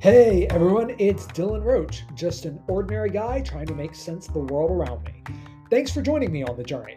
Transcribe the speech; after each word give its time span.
Hey 0.00 0.46
everyone, 0.46 0.96
it's 0.98 1.26
Dylan 1.26 1.62
Roach, 1.62 2.04
just 2.14 2.46
an 2.46 2.58
ordinary 2.68 3.10
guy 3.10 3.42
trying 3.42 3.66
to 3.66 3.74
make 3.74 3.94
sense 3.94 4.28
of 4.28 4.32
the 4.32 4.40
world 4.40 4.70
around 4.70 5.04
me. 5.04 5.22
Thanks 5.68 5.90
for 5.92 6.00
joining 6.00 6.32
me 6.32 6.42
on 6.42 6.56
the 6.56 6.62
journey. 6.62 6.96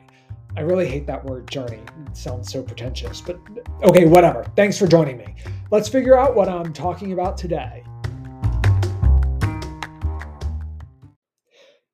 I 0.55 0.61
really 0.61 0.87
hate 0.87 1.05
that 1.07 1.25
word 1.25 1.51
journey. 1.51 1.81
It 2.07 2.15
sounds 2.15 2.49
so 2.49 2.63
pretentious, 2.63 3.19
but 3.19 3.41
okay, 3.83 4.05
whatever. 4.05 4.45
Thanks 4.55 4.77
for 4.77 4.87
joining 4.87 5.17
me. 5.17 5.35
Let's 5.69 5.89
figure 5.89 6.17
out 6.17 6.33
what 6.33 6.47
I'm 6.47 6.71
talking 6.71 7.11
about 7.11 7.35
today. 7.35 7.83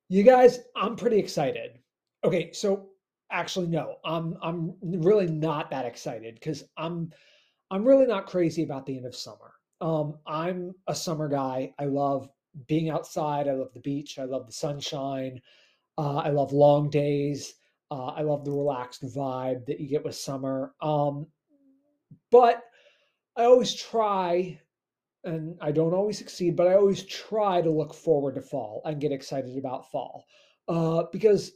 You 0.08 0.22
guys, 0.22 0.60
I'm 0.76 0.94
pretty 0.94 1.18
excited. 1.18 1.80
Okay, 2.22 2.52
so 2.52 2.90
actually 3.32 3.66
no, 3.66 3.96
I'm 4.04 4.36
I'm 4.40 4.76
really 4.80 5.26
not 5.26 5.70
that 5.70 5.86
excited 5.86 6.40
cuz 6.40 6.62
I'm 6.76 7.10
I'm 7.68 7.84
really 7.84 8.06
not 8.06 8.28
crazy 8.28 8.62
about 8.62 8.86
the 8.86 8.96
end 8.96 9.06
of 9.06 9.16
summer. 9.16 9.49
Um, 9.80 10.18
I'm 10.26 10.74
a 10.86 10.94
summer 10.94 11.28
guy. 11.28 11.72
I 11.78 11.84
love 11.86 12.28
being 12.66 12.90
outside. 12.90 13.48
I 13.48 13.52
love 13.52 13.72
the 13.72 13.80
beach. 13.80 14.18
I 14.18 14.24
love 14.24 14.46
the 14.46 14.52
sunshine. 14.52 15.40
Uh, 15.96 16.16
I 16.16 16.30
love 16.30 16.52
long 16.52 16.90
days. 16.90 17.54
Uh, 17.90 18.06
I 18.06 18.22
love 18.22 18.44
the 18.44 18.52
relaxed 18.52 19.02
vibe 19.02 19.66
that 19.66 19.80
you 19.80 19.88
get 19.88 20.04
with 20.04 20.14
summer. 20.14 20.74
Um, 20.80 21.26
but 22.30 22.62
I 23.36 23.44
always 23.44 23.74
try, 23.74 24.60
and 25.24 25.56
I 25.60 25.72
don't 25.72 25.94
always 25.94 26.18
succeed, 26.18 26.56
but 26.56 26.66
I 26.66 26.74
always 26.74 27.04
try 27.04 27.60
to 27.62 27.70
look 27.70 27.94
forward 27.94 28.34
to 28.36 28.40
fall 28.40 28.82
and 28.84 29.00
get 29.00 29.12
excited 29.12 29.56
about 29.56 29.90
fall 29.90 30.24
uh, 30.68 31.04
because 31.12 31.52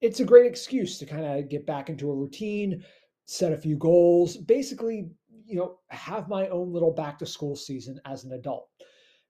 it's 0.00 0.20
a 0.20 0.24
great 0.24 0.46
excuse 0.46 0.98
to 0.98 1.06
kind 1.06 1.24
of 1.24 1.48
get 1.48 1.66
back 1.66 1.88
into 1.88 2.10
a 2.10 2.14
routine, 2.14 2.84
set 3.26 3.52
a 3.52 3.56
few 3.56 3.76
goals, 3.76 4.36
basically 4.36 5.08
you 5.46 5.56
know, 5.56 5.78
have 5.88 6.28
my 6.28 6.48
own 6.48 6.72
little 6.72 6.92
back 6.92 7.18
to 7.18 7.26
school 7.26 7.56
season 7.56 8.00
as 8.06 8.24
an 8.24 8.32
adult. 8.32 8.68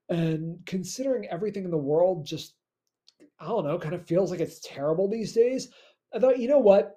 And 0.08 0.58
considering 0.66 1.26
everything 1.28 1.64
in 1.64 1.70
the 1.70 1.78
world 1.78 2.26
just, 2.26 2.54
I 3.40 3.46
don't 3.46 3.64
know, 3.64 3.78
kind 3.78 3.94
of 3.94 4.06
feels 4.06 4.30
like 4.30 4.40
it's 4.40 4.60
terrible 4.60 5.08
these 5.08 5.32
days, 5.32 5.68
I 6.14 6.18
thought, 6.18 6.38
you 6.38 6.48
know 6.48 6.58
what? 6.58 6.96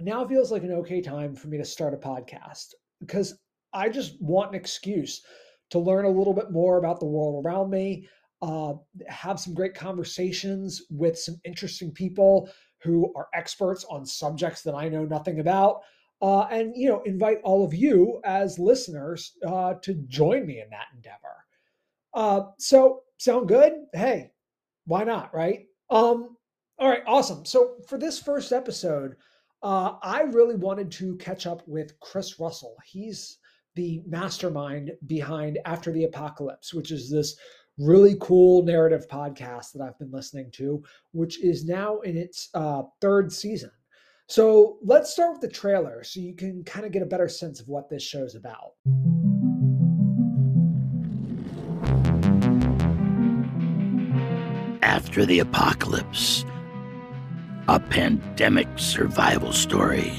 Now 0.00 0.26
feels 0.26 0.50
like 0.50 0.62
an 0.62 0.72
okay 0.72 1.00
time 1.00 1.34
for 1.34 1.48
me 1.48 1.58
to 1.58 1.64
start 1.64 1.94
a 1.94 1.96
podcast 1.96 2.68
because 3.00 3.38
I 3.72 3.88
just 3.88 4.20
want 4.20 4.50
an 4.50 4.56
excuse 4.56 5.22
to 5.70 5.78
learn 5.78 6.04
a 6.04 6.10
little 6.10 6.34
bit 6.34 6.50
more 6.50 6.78
about 6.78 7.00
the 7.00 7.06
world 7.06 7.44
around 7.44 7.70
me, 7.70 8.06
uh, 8.42 8.74
have 9.08 9.38
some 9.38 9.54
great 9.54 9.74
conversations 9.74 10.82
with 10.90 11.18
some 11.18 11.36
interesting 11.44 11.92
people 11.92 12.50
who 12.82 13.12
are 13.14 13.28
experts 13.34 13.84
on 13.88 14.04
subjects 14.04 14.62
that 14.62 14.74
I 14.74 14.88
know 14.88 15.04
nothing 15.04 15.38
about 15.38 15.82
uh, 16.22 16.46
and 16.50 16.72
you 16.76 16.88
know 16.88 17.02
invite 17.02 17.40
all 17.42 17.64
of 17.64 17.74
you 17.74 18.20
as 18.24 18.58
listeners 18.58 19.32
uh, 19.46 19.74
to 19.82 19.94
join 20.06 20.46
me 20.46 20.60
in 20.60 20.70
that 20.70 20.86
endeavor. 20.94 21.44
Uh, 22.14 22.50
so 22.58 23.00
sound 23.18 23.48
good? 23.48 23.72
Hey, 23.92 24.30
why 24.86 25.04
not, 25.04 25.34
right? 25.34 25.66
Um, 25.90 26.36
all 26.78 26.88
right, 26.88 27.02
awesome. 27.06 27.44
So 27.44 27.76
for 27.88 27.98
this 27.98 28.18
first 28.18 28.52
episode, 28.52 29.16
uh, 29.62 29.94
I 30.02 30.22
really 30.22 30.56
wanted 30.56 30.90
to 30.92 31.16
catch 31.16 31.46
up 31.46 31.62
with 31.66 31.98
Chris 32.00 32.38
Russell. 32.40 32.76
He's 32.84 33.38
the 33.74 34.02
mastermind 34.06 34.92
behind 35.06 35.58
After 35.64 35.92
the 35.92 36.04
Apocalypse, 36.04 36.74
which 36.74 36.90
is 36.90 37.10
this 37.10 37.36
really 37.78 38.16
cool 38.20 38.62
narrative 38.64 39.06
podcast 39.08 39.72
that 39.72 39.82
I've 39.82 39.98
been 39.98 40.10
listening 40.10 40.50
to, 40.52 40.82
which 41.12 41.42
is 41.42 41.64
now 41.64 42.00
in 42.00 42.16
its 42.16 42.48
uh, 42.54 42.82
third 43.00 43.32
season. 43.32 43.70
So 44.28 44.78
let's 44.82 45.10
start 45.12 45.32
with 45.32 45.40
the 45.40 45.48
trailer 45.48 46.02
so 46.04 46.20
you 46.20 46.34
can 46.34 46.64
kind 46.64 46.86
of 46.86 46.92
get 46.92 47.02
a 47.02 47.06
better 47.06 47.28
sense 47.28 47.60
of 47.60 47.68
what 47.68 47.88
this 47.88 48.02
show's 48.02 48.34
about. 48.34 48.72
After 54.82 55.26
the 55.26 55.40
apocalypse, 55.40 56.44
a 57.68 57.78
pandemic 57.78 58.68
survival 58.76 59.52
story. 59.52 60.12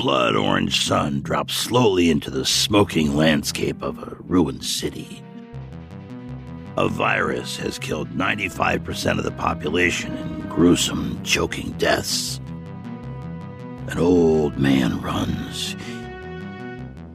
Blood 0.00 0.34
orange 0.34 0.86
sun 0.86 1.20
drops 1.20 1.52
slowly 1.52 2.08
into 2.08 2.30
the 2.30 2.46
smoking 2.46 3.14
landscape 3.14 3.82
of 3.82 3.98
a 3.98 4.16
ruined 4.20 4.64
city. 4.64 5.22
A 6.78 6.88
virus 6.88 7.58
has 7.58 7.78
killed 7.78 8.08
95% 8.16 9.18
of 9.18 9.24
the 9.24 9.30
population 9.32 10.16
in 10.16 10.48
gruesome, 10.48 11.22
choking 11.22 11.72
deaths. 11.72 12.40
An 13.88 13.98
old 13.98 14.56
man 14.56 15.02
runs. 15.02 15.76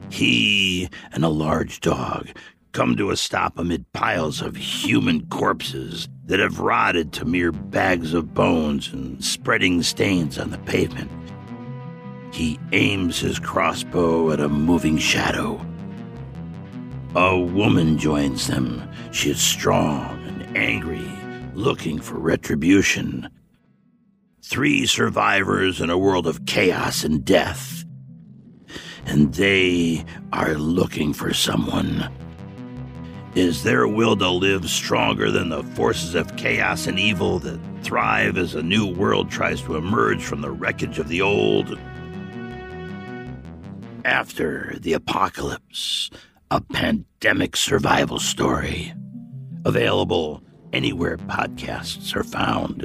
He 0.08 0.88
and 1.10 1.24
a 1.24 1.28
large 1.28 1.80
dog 1.80 2.28
come 2.70 2.94
to 2.98 3.10
a 3.10 3.16
stop 3.16 3.58
amid 3.58 3.92
piles 3.94 4.40
of 4.40 4.54
human 4.54 5.26
corpses 5.26 6.08
that 6.26 6.38
have 6.38 6.60
rotted 6.60 7.12
to 7.14 7.24
mere 7.24 7.50
bags 7.50 8.14
of 8.14 8.32
bones 8.32 8.92
and 8.92 9.24
spreading 9.24 9.82
stains 9.82 10.38
on 10.38 10.50
the 10.50 10.58
pavement. 10.58 11.10
He 12.36 12.60
aims 12.72 13.18
his 13.18 13.38
crossbow 13.38 14.30
at 14.30 14.40
a 14.40 14.48
moving 14.50 14.98
shadow. 14.98 15.58
A 17.14 17.38
woman 17.38 17.96
joins 17.96 18.46
them. 18.46 18.86
She 19.10 19.30
is 19.30 19.40
strong 19.40 20.22
and 20.26 20.54
angry, 20.54 21.10
looking 21.54 21.98
for 21.98 22.18
retribution. 22.18 23.30
Three 24.42 24.84
survivors 24.84 25.80
in 25.80 25.88
a 25.88 25.96
world 25.96 26.26
of 26.26 26.44
chaos 26.44 27.04
and 27.04 27.24
death. 27.24 27.86
And 29.06 29.32
they 29.32 30.04
are 30.30 30.56
looking 30.56 31.14
for 31.14 31.32
someone. 31.32 32.12
Is 33.34 33.62
their 33.62 33.88
will 33.88 34.14
to 34.18 34.28
live 34.28 34.68
stronger 34.68 35.30
than 35.30 35.48
the 35.48 35.62
forces 35.62 36.14
of 36.14 36.36
chaos 36.36 36.86
and 36.86 36.98
evil 36.98 37.38
that 37.38 37.58
thrive 37.82 38.36
as 38.36 38.54
a 38.54 38.62
new 38.62 38.86
world 38.86 39.30
tries 39.30 39.62
to 39.62 39.76
emerge 39.76 40.22
from 40.22 40.42
the 40.42 40.50
wreckage 40.50 40.98
of 40.98 41.08
the 41.08 41.22
old? 41.22 41.78
After 44.06 44.76
the 44.78 44.92
Apocalypse, 44.92 46.10
a 46.52 46.60
pandemic 46.60 47.56
survival 47.56 48.20
story. 48.20 48.94
Available 49.64 50.44
anywhere 50.72 51.18
podcasts 51.18 52.14
are 52.14 52.22
found. 52.22 52.82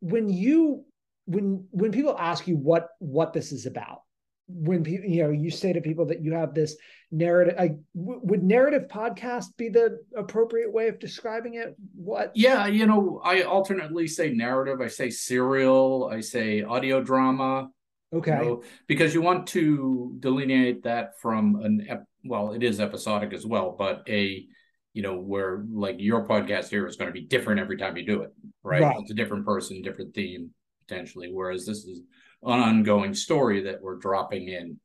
When 0.00 0.28
you 0.28 0.84
when 1.26 1.68
when 1.70 1.92
people 1.92 2.16
ask 2.18 2.48
you 2.48 2.56
what 2.56 2.88
what 2.98 3.32
this 3.32 3.52
is 3.52 3.64
about 3.64 4.00
when 4.48 4.82
people 4.82 5.08
you 5.08 5.22
know 5.22 5.30
you 5.30 5.50
say 5.50 5.72
to 5.72 5.80
people 5.80 6.06
that 6.06 6.22
you 6.22 6.32
have 6.32 6.54
this 6.54 6.76
narrative 7.10 7.54
I, 7.58 7.68
w- 7.94 8.20
would 8.24 8.42
narrative 8.42 8.88
podcast 8.88 9.56
be 9.56 9.68
the 9.68 9.98
appropriate 10.16 10.72
way 10.72 10.88
of 10.88 10.98
describing 10.98 11.54
it? 11.54 11.76
What? 11.94 12.32
Yeah 12.34 12.66
you 12.66 12.86
know 12.86 13.20
i 13.24 13.42
alternately 13.42 14.06
say 14.06 14.32
narrative 14.32 14.80
i 14.80 14.88
say 14.88 15.10
serial 15.10 16.10
i 16.12 16.20
say 16.20 16.62
audio 16.62 17.02
drama 17.02 17.68
okay. 18.12 18.38
you 18.38 18.44
know, 18.44 18.62
because 18.86 19.14
you 19.14 19.22
want 19.22 19.46
to 19.48 20.16
delineate 20.20 20.82
that 20.84 21.18
from 21.20 21.60
an 21.62 21.86
ep- 21.88 22.06
well 22.24 22.52
it 22.52 22.62
is 22.62 22.80
episodic 22.80 23.32
as 23.32 23.46
well 23.46 23.74
but 23.78 24.02
a 24.08 24.46
you 24.92 25.02
know 25.02 25.18
where 25.18 25.64
like 25.70 25.96
your 25.98 26.26
podcast 26.26 26.68
here 26.68 26.86
is 26.86 26.96
going 26.96 27.08
to 27.08 27.20
be 27.20 27.26
different 27.26 27.60
every 27.60 27.76
time 27.76 27.96
you 27.96 28.04
do 28.04 28.22
it 28.22 28.32
right, 28.62 28.82
right. 28.82 28.96
it's 28.98 29.10
a 29.10 29.14
different 29.14 29.44
person 29.44 29.82
different 29.82 30.14
theme 30.14 30.50
potentially 30.86 31.30
whereas 31.32 31.66
this 31.66 31.84
is 31.84 32.00
an 32.42 32.60
ongoing 32.60 33.14
story 33.14 33.62
that 33.64 33.82
we're 33.82 33.96
dropping 33.96 34.48
in 34.48 34.78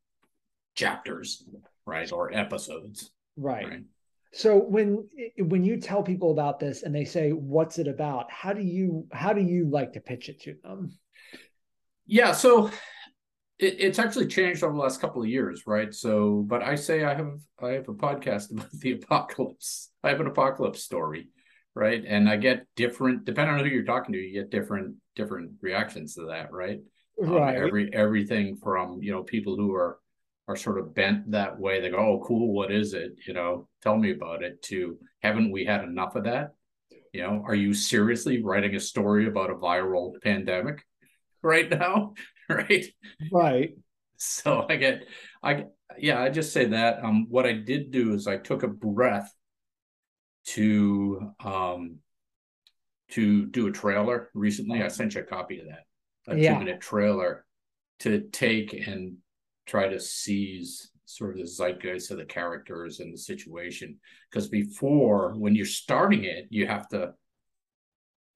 chapters, 0.75 1.44
right, 1.85 2.11
or 2.11 2.33
episodes. 2.33 3.11
Right. 3.38 3.67
right. 3.67 3.83
So 4.33 4.57
when 4.57 5.07
when 5.38 5.63
you 5.63 5.79
tell 5.79 6.01
people 6.01 6.31
about 6.31 6.59
this 6.59 6.81
and 6.83 6.94
they 6.94 7.05
say 7.05 7.31
what's 7.31 7.77
it 7.77 7.88
about, 7.88 8.31
how 8.31 8.53
do 8.53 8.61
you 8.63 9.07
how 9.11 9.33
do 9.33 9.41
you 9.41 9.69
like 9.69 9.94
to 9.94 10.00
pitch 10.00 10.27
it 10.27 10.41
to 10.41 10.55
them? 10.63 10.97
Yeah, 12.07 12.31
so 12.31 12.71
it, 13.59 13.75
it's 13.79 13.99
actually 13.99 14.27
changed 14.27 14.63
over 14.63 14.73
the 14.73 14.79
last 14.79 14.99
couple 14.99 15.21
of 15.21 15.29
years, 15.29 15.63
right? 15.67 15.94
So, 15.94 16.44
but 16.47 16.63
I 16.63 16.75
say 16.75 17.03
I 17.03 17.13
have 17.13 17.39
I 17.61 17.69
have 17.69 17.88
a 17.88 17.94
podcast 17.94 18.51
about 18.51 18.71
the 18.71 18.94
apocalypse. 18.94 19.91
I 20.03 20.09
have 20.09 20.19
an 20.19 20.27
apocalypse 20.27 20.83
story, 20.83 21.29
right? 21.75 22.03
And 22.06 22.27
I 22.27 22.38
get 22.38 22.65
different 22.75 23.25
depending 23.25 23.56
on 23.56 23.63
who 23.63 23.71
you're 23.71 23.83
talking 23.83 24.13
to, 24.13 24.19
you 24.19 24.41
get 24.41 24.49
different 24.49 24.95
different 25.15 25.51
reactions 25.61 26.15
to 26.15 26.25
that, 26.27 26.51
right? 26.51 26.79
Um, 27.21 27.30
right. 27.30 27.57
Um, 27.57 27.68
every 27.68 27.94
everything 27.94 28.57
from 28.57 29.01
you 29.01 29.12
know 29.12 29.24
people 29.24 29.56
who 29.56 29.74
are 29.74 30.00
are 30.48 30.56
sort 30.56 30.77
of 30.80 30.94
bent 30.94 31.31
that 31.31 31.60
way. 31.60 31.80
They 31.80 31.89
go, 31.89 31.98
"Oh, 31.98 32.24
cool. 32.25 32.54
What 32.54 32.71
is 32.71 32.94
it? 32.94 33.13
You 33.27 33.33
know, 33.33 33.68
tell 33.81 33.98
me 33.98 34.12
about 34.12 34.44
it." 34.44 34.62
To 34.63 34.98
haven't 35.21 35.51
we 35.51 35.65
had 35.65 35.83
enough 35.83 36.15
of 36.15 36.25
that? 36.25 36.54
You 37.13 37.21
know, 37.21 37.44
are 37.45 37.56
you 37.56 37.74
seriously 37.74 38.42
writing 38.42 38.75
a 38.75 38.80
story 38.80 39.27
about 39.27 39.51
a 39.51 39.56
viral 39.56 40.19
pandemic 40.21 40.83
right 41.42 41.69
now? 41.69 42.13
right. 42.50 42.86
Right. 43.31 43.75
So 44.18 44.66
I 44.69 44.75
get, 44.77 45.06
I 45.42 45.66
yeah, 45.98 46.21
I 46.21 46.30
just 46.30 46.54
say 46.54 46.66
that. 46.66 47.04
Um, 47.04 47.27
what 47.30 47.45
I 47.45 47.54
did 47.54 47.92
do 47.92 48.13
is 48.13 48.27
I 48.27 48.38
took 48.38 48.63
a 48.63 48.68
breath 48.68 49.31
to 50.45 51.31
um 51.44 51.98
to 53.12 53.45
do 53.48 53.68
a 53.68 53.71
trailer 53.71 54.30
recently. 54.33 54.81
I 54.81 54.88
sent 54.88 55.16
you 55.16 55.21
a 55.21 55.25
copy 55.25 55.59
of 55.59 55.68
that, 55.68 55.83
a 56.27 56.37
yeah. 56.37 56.53
two 56.53 56.59
minute 56.59 56.81
trailer 56.81 57.45
to 57.99 58.21
take 58.31 58.73
and 58.73 59.17
try 59.65 59.87
to 59.87 59.99
seize 59.99 60.91
sort 61.05 61.31
of 61.31 61.37
the 61.37 61.47
zeitgeist 61.47 62.11
of 62.11 62.17
the 62.17 62.25
characters 62.25 62.99
and 62.99 63.13
the 63.13 63.17
situation. 63.17 63.97
Because 64.29 64.47
before, 64.47 65.33
when 65.37 65.55
you're 65.55 65.65
starting 65.65 66.23
it, 66.23 66.47
you 66.49 66.67
have 66.67 66.87
to, 66.89 67.13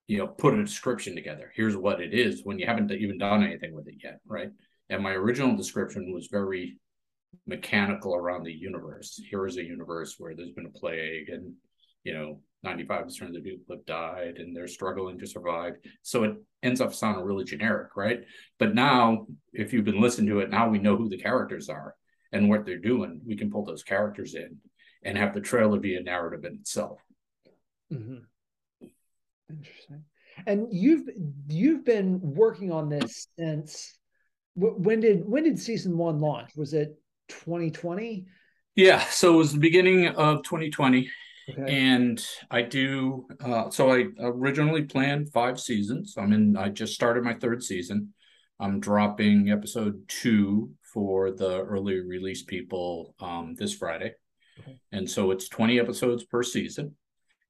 you 0.08 0.20
know, 0.20 0.28
put 0.28 0.54
a 0.54 0.64
description 0.64 1.16
together. 1.16 1.52
Here's 1.56 1.76
what 1.76 2.02
it 2.02 2.14
is 2.14 2.42
when 2.44 2.60
you 2.60 2.68
haven't 2.68 2.92
even 2.92 3.18
done 3.18 3.44
anything 3.44 3.74
with 3.74 3.88
it 3.88 3.96
yet, 4.04 4.20
right? 4.26 4.52
And 4.90 5.04
my 5.04 5.12
original 5.12 5.56
description 5.56 6.14
was 6.14 6.28
very 6.28 6.78
mechanical 7.46 8.16
around 8.16 8.44
the 8.44 8.54
universe. 8.54 9.20
Here 9.30 9.46
is 9.46 9.58
a 9.58 9.64
universe 9.64 10.16
where 10.18 10.36
there's 10.36 10.52
been 10.52 10.66
a 10.66 10.80
plague 10.80 11.30
and, 11.30 11.54
you 12.04 12.14
know, 12.14 12.40
95% 12.66 13.22
of 13.22 13.34
the 13.34 13.42
people 13.42 13.76
have 13.76 13.86
died 13.86 14.38
and 14.38 14.56
they're 14.56 14.68
struggling 14.68 15.20
to 15.20 15.28
survive. 15.28 15.74
So 16.02 16.24
it 16.24 16.36
ends 16.64 16.82
up 16.82 16.94
sounding 16.94 17.24
really 17.24 17.44
generic, 17.44 17.96
right? 17.96 18.24
But 18.60 18.76
now, 18.76 19.28
if 19.54 19.74
you've 19.74 19.86
been 19.86 20.02
listening 20.02 20.30
to 20.30 20.40
it, 20.40 20.50
now 20.50 20.70
we 20.70 20.80
know 20.80 20.98
who 20.98 21.10
the 21.10 21.18
characters 21.18 21.70
are 21.70 21.96
and 22.32 22.50
what 22.50 22.66
they're 22.66 22.80
doing. 22.80 23.22
We 23.26 23.38
can 23.38 23.52
pull 23.52 23.64
those 23.64 23.84
characters 23.84 24.34
in 24.36 24.58
and 25.04 25.18
have 25.18 25.34
the 25.34 25.42
trailer 25.42 25.80
be 25.80 25.96
a 25.96 26.04
narrative 26.04 26.46
in 26.46 26.56
itself. 26.56 27.00
Mm-hmm. 27.94 28.88
Interesting. 29.50 30.04
And 30.46 30.68
you've 30.72 31.08
you've 31.48 31.86
been 31.86 32.20
working 32.22 32.72
on 32.72 32.90
this 32.90 33.28
since 33.40 33.98
when 34.56 35.00
did 35.00 35.28
when 35.28 35.44
did 35.44 35.60
season 35.60 35.98
one 35.98 36.20
launch? 36.20 36.52
Was 36.56 36.74
it 36.74 37.00
2020? 37.30 38.26
Yeah, 38.76 39.04
so 39.06 39.34
it 39.34 39.38
was 39.38 39.54
the 39.54 39.60
beginning 39.60 40.08
of 40.08 40.44
2020. 40.44 41.10
Okay. 41.50 41.88
And 41.88 42.24
I 42.52 42.62
do 42.62 43.28
uh, 43.44 43.70
so 43.70 43.92
I 43.92 44.08
originally 44.20 44.84
planned 44.84 45.32
five 45.32 45.60
seasons. 45.60 46.16
I'm 46.18 46.34
in 46.34 46.58
I 46.58 46.70
just 46.70 46.94
started 46.94 47.24
my 47.24 47.34
third 47.34 47.64
season. 47.64 48.14
I'm 48.60 48.80
dropping 48.80 49.50
episode 49.50 50.02
two 50.08 50.72
for 50.94 51.32
the 51.32 51.62
early 51.62 52.00
release 52.00 52.44
people 52.44 53.14
um, 53.20 53.56
this 53.56 53.74
Friday. 53.74 54.14
Okay. 54.60 54.80
And 54.92 55.10
so 55.10 55.32
it's 55.32 55.48
20 55.48 55.80
episodes 55.80 56.24
per 56.24 56.42
season. 56.42 56.96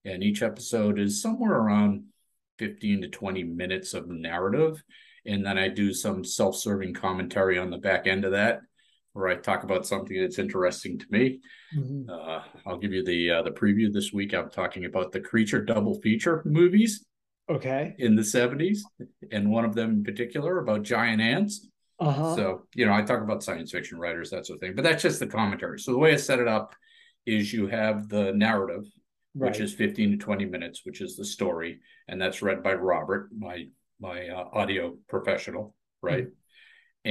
And 0.04 0.22
each 0.22 0.42
episode 0.42 1.00
is 1.00 1.22
somewhere 1.22 1.54
around 1.54 2.04
15 2.60 3.02
to 3.02 3.08
20 3.08 3.44
minutes 3.44 3.94
of 3.94 4.08
narrative. 4.10 4.84
And 5.26 5.46
then 5.46 5.58
I 5.58 5.70
do 5.70 5.94
some 5.94 6.24
self 6.24 6.56
serving 6.56 6.94
commentary 6.94 7.58
on 7.58 7.70
the 7.70 7.78
back 7.78 8.06
end 8.06 8.26
of 8.26 8.32
that 8.32 8.60
where 9.18 9.30
I 9.30 9.36
talk 9.36 9.64
about 9.64 9.88
something 9.88 10.20
that's 10.22 10.38
interesting 10.38 11.00
to 11.00 11.06
me. 11.10 11.40
Mm-hmm. 11.76 12.10
Uh, 12.10 12.42
I'll 12.68 12.78
give 12.78 12.94
you 12.94 13.04
the 13.04 13.32
uh, 13.32 13.42
the 13.42 13.52
preview 13.52 13.92
this 13.92 14.14
week. 14.14 14.34
I'm 14.34 14.52
talking 14.52 14.86
about 14.86 15.12
the 15.12 15.20
creature 15.20 15.64
double 15.66 16.00
feature 16.02 16.44
movies. 16.46 17.04
Okay. 17.50 17.96
In 17.98 18.16
the 18.16 18.24
70s, 18.24 18.80
and 19.32 19.50
one 19.50 19.64
of 19.64 19.74
them 19.74 19.92
in 19.92 20.04
particular 20.04 20.60
about 20.60 20.84
giant 20.84 21.22
ants. 21.22 21.68
Uh-huh. 22.00 22.36
So 22.36 22.64
you 22.76 22.86
know, 22.86 22.94
I 22.94 23.02
talk 23.02 23.22
about 23.22 23.42
science 23.42 23.72
fiction 23.72 23.98
writers, 23.98 24.30
that 24.30 24.46
sort 24.46 24.58
of 24.58 24.62
thing. 24.62 24.76
But 24.76 24.84
that's 24.84 25.02
just 25.02 25.20
the 25.20 25.28
commentary. 25.28 25.80
So 25.80 25.94
the 25.94 25.98
way 25.98 26.14
I 26.14 26.18
set 26.18 26.40
it 26.40 26.48
up 26.48 26.76
is 27.26 27.52
you 27.52 27.68
have 27.68 28.10
the 28.10 28.34
narrative, 28.34 28.84
right. 29.34 29.50
which 29.50 29.60
is 29.60 29.74
15 29.74 30.12
to 30.12 30.18
20 30.18 30.46
minutes, 30.46 30.82
which 30.84 31.02
is 31.02 31.16
the 31.16 31.26
story, 31.26 31.80
and 32.08 32.22
that's 32.22 32.42
read 32.42 32.62
by 32.62 32.74
Robert, 32.74 33.30
my 33.36 33.66
my 34.00 34.28
uh, 34.28 34.46
audio 34.54 34.96
professional, 35.10 35.74
right? 36.04 36.26
Mm-hmm. 36.26 36.32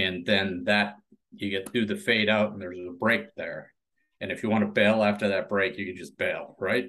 And 0.00 0.26
then 0.26 0.64
that 0.66 0.96
you 1.40 1.50
get 1.50 1.70
through 1.70 1.86
the 1.86 1.96
fade 1.96 2.28
out 2.28 2.52
and 2.52 2.60
there's 2.60 2.78
a 2.78 2.92
break 2.92 3.34
there. 3.36 3.72
And 4.20 4.32
if 4.32 4.42
you 4.42 4.48
want 4.48 4.64
to 4.64 4.70
bail 4.70 5.02
after 5.02 5.28
that 5.28 5.48
break, 5.48 5.76
you 5.78 5.86
can 5.86 5.96
just 5.96 6.16
bail, 6.16 6.56
right? 6.58 6.86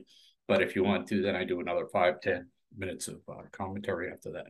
But 0.48 0.62
if 0.62 0.76
you 0.76 0.84
want 0.84 1.08
to, 1.08 1.22
then 1.22 1.36
I 1.36 1.44
do 1.44 1.60
another 1.60 1.88
five, 1.92 2.22
ten 2.22 2.48
minutes 2.78 3.08
of 3.08 3.20
uh, 3.30 3.42
commentary 3.52 4.12
after 4.12 4.32
that. 4.32 4.48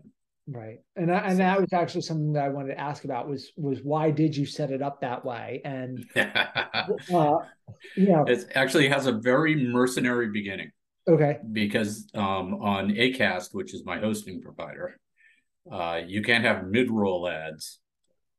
Right, 0.49 0.79
and 0.95 1.11
I, 1.11 1.17
and 1.19 1.39
that 1.39 1.59
was 1.59 1.73
actually 1.73 2.01
something 2.01 2.31
that 2.33 2.45
I 2.45 2.49
wanted 2.49 2.75
to 2.75 2.79
ask 2.79 3.03
about 3.03 3.27
was 3.27 3.51
was 3.57 3.81
why 3.83 4.11
did 4.11 4.37
you 4.37 4.45
set 4.45 4.71
it 4.71 4.81
up 4.81 5.01
that 5.01 5.25
way? 5.25 5.61
And 5.65 6.05
uh, 6.15 7.33
you 7.97 8.07
know, 8.07 8.23
it 8.25 8.45
actually 8.55 8.87
has 8.87 9.07
a 9.07 9.11
very 9.11 9.55
mercenary 9.55 10.29
beginning. 10.29 10.71
Okay, 11.05 11.39
because 11.51 12.07
um, 12.13 12.61
on 12.61 12.91
Acast, 12.91 13.53
which 13.53 13.73
is 13.73 13.83
my 13.83 13.99
hosting 13.99 14.41
provider, 14.41 14.97
uh, 15.69 15.99
you 16.05 16.21
can't 16.21 16.45
have 16.45 16.65
mid 16.67 16.89
roll 16.91 17.27
ads 17.27 17.79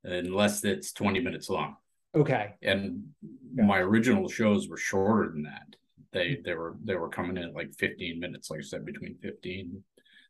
unless 0.05 0.65
it's 0.65 0.93
20 0.93 1.21
minutes 1.21 1.49
long. 1.49 1.77
Okay. 2.15 2.55
And 2.63 3.09
yeah. 3.55 3.65
my 3.65 3.79
original 3.79 4.29
shows 4.29 4.69
were 4.69 4.77
shorter 4.77 5.31
than 5.31 5.43
that. 5.43 5.77
They 6.13 6.35
hmm. 6.35 6.43
they 6.45 6.55
were 6.55 6.77
they 6.83 6.95
were 6.95 7.09
coming 7.09 7.37
in 7.37 7.53
like 7.53 7.75
15 7.75 8.19
minutes, 8.19 8.51
like 8.51 8.61
I 8.61 8.63
said, 8.63 8.85
between 8.85 9.17
15, 9.23 9.83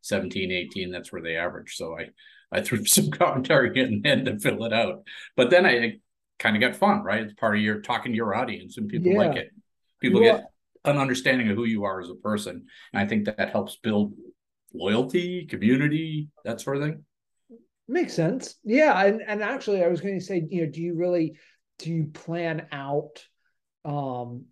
17, 0.02 0.50
18. 0.52 0.90
That's 0.90 1.12
where 1.12 1.22
they 1.22 1.36
average. 1.36 1.76
So 1.76 1.96
I 1.98 2.08
I 2.50 2.62
threw 2.62 2.84
some 2.84 3.10
commentary 3.10 3.78
in 3.80 4.02
and 4.04 4.24
to 4.26 4.38
fill 4.38 4.64
it 4.64 4.72
out. 4.72 5.02
But 5.36 5.50
then 5.50 5.66
I 5.66 5.98
kind 6.38 6.56
of 6.56 6.60
got 6.60 6.76
fun, 6.76 7.02
right? 7.02 7.22
It's 7.22 7.34
part 7.34 7.56
of 7.56 7.62
your 7.62 7.80
talking 7.80 8.12
to 8.12 8.16
your 8.16 8.34
audience 8.34 8.78
and 8.78 8.88
people 8.88 9.12
yeah. 9.12 9.18
like 9.18 9.36
it. 9.36 9.50
People 10.00 10.20
well, 10.20 10.38
get 10.38 10.50
an 10.84 10.98
understanding 10.98 11.50
of 11.50 11.56
who 11.56 11.64
you 11.64 11.84
are 11.84 12.00
as 12.00 12.10
a 12.10 12.14
person. 12.14 12.66
And 12.92 13.02
I 13.02 13.06
think 13.06 13.24
that 13.24 13.50
helps 13.50 13.76
build 13.76 14.14
loyalty, 14.72 15.46
community, 15.46 16.28
that 16.44 16.60
sort 16.60 16.76
of 16.76 16.82
thing. 16.84 17.04
Makes 17.88 18.14
sense. 18.14 18.56
Yeah, 18.64 19.02
and 19.02 19.22
and 19.26 19.42
actually, 19.42 19.82
I 19.82 19.88
was 19.88 20.02
going 20.02 20.18
to 20.18 20.24
say, 20.24 20.46
you 20.48 20.64
know, 20.64 20.70
do 20.70 20.82
you 20.82 20.94
really 20.94 21.38
do 21.78 21.90
you 21.90 22.06
plan 22.12 22.66
out 22.70 23.24
um 23.84 24.44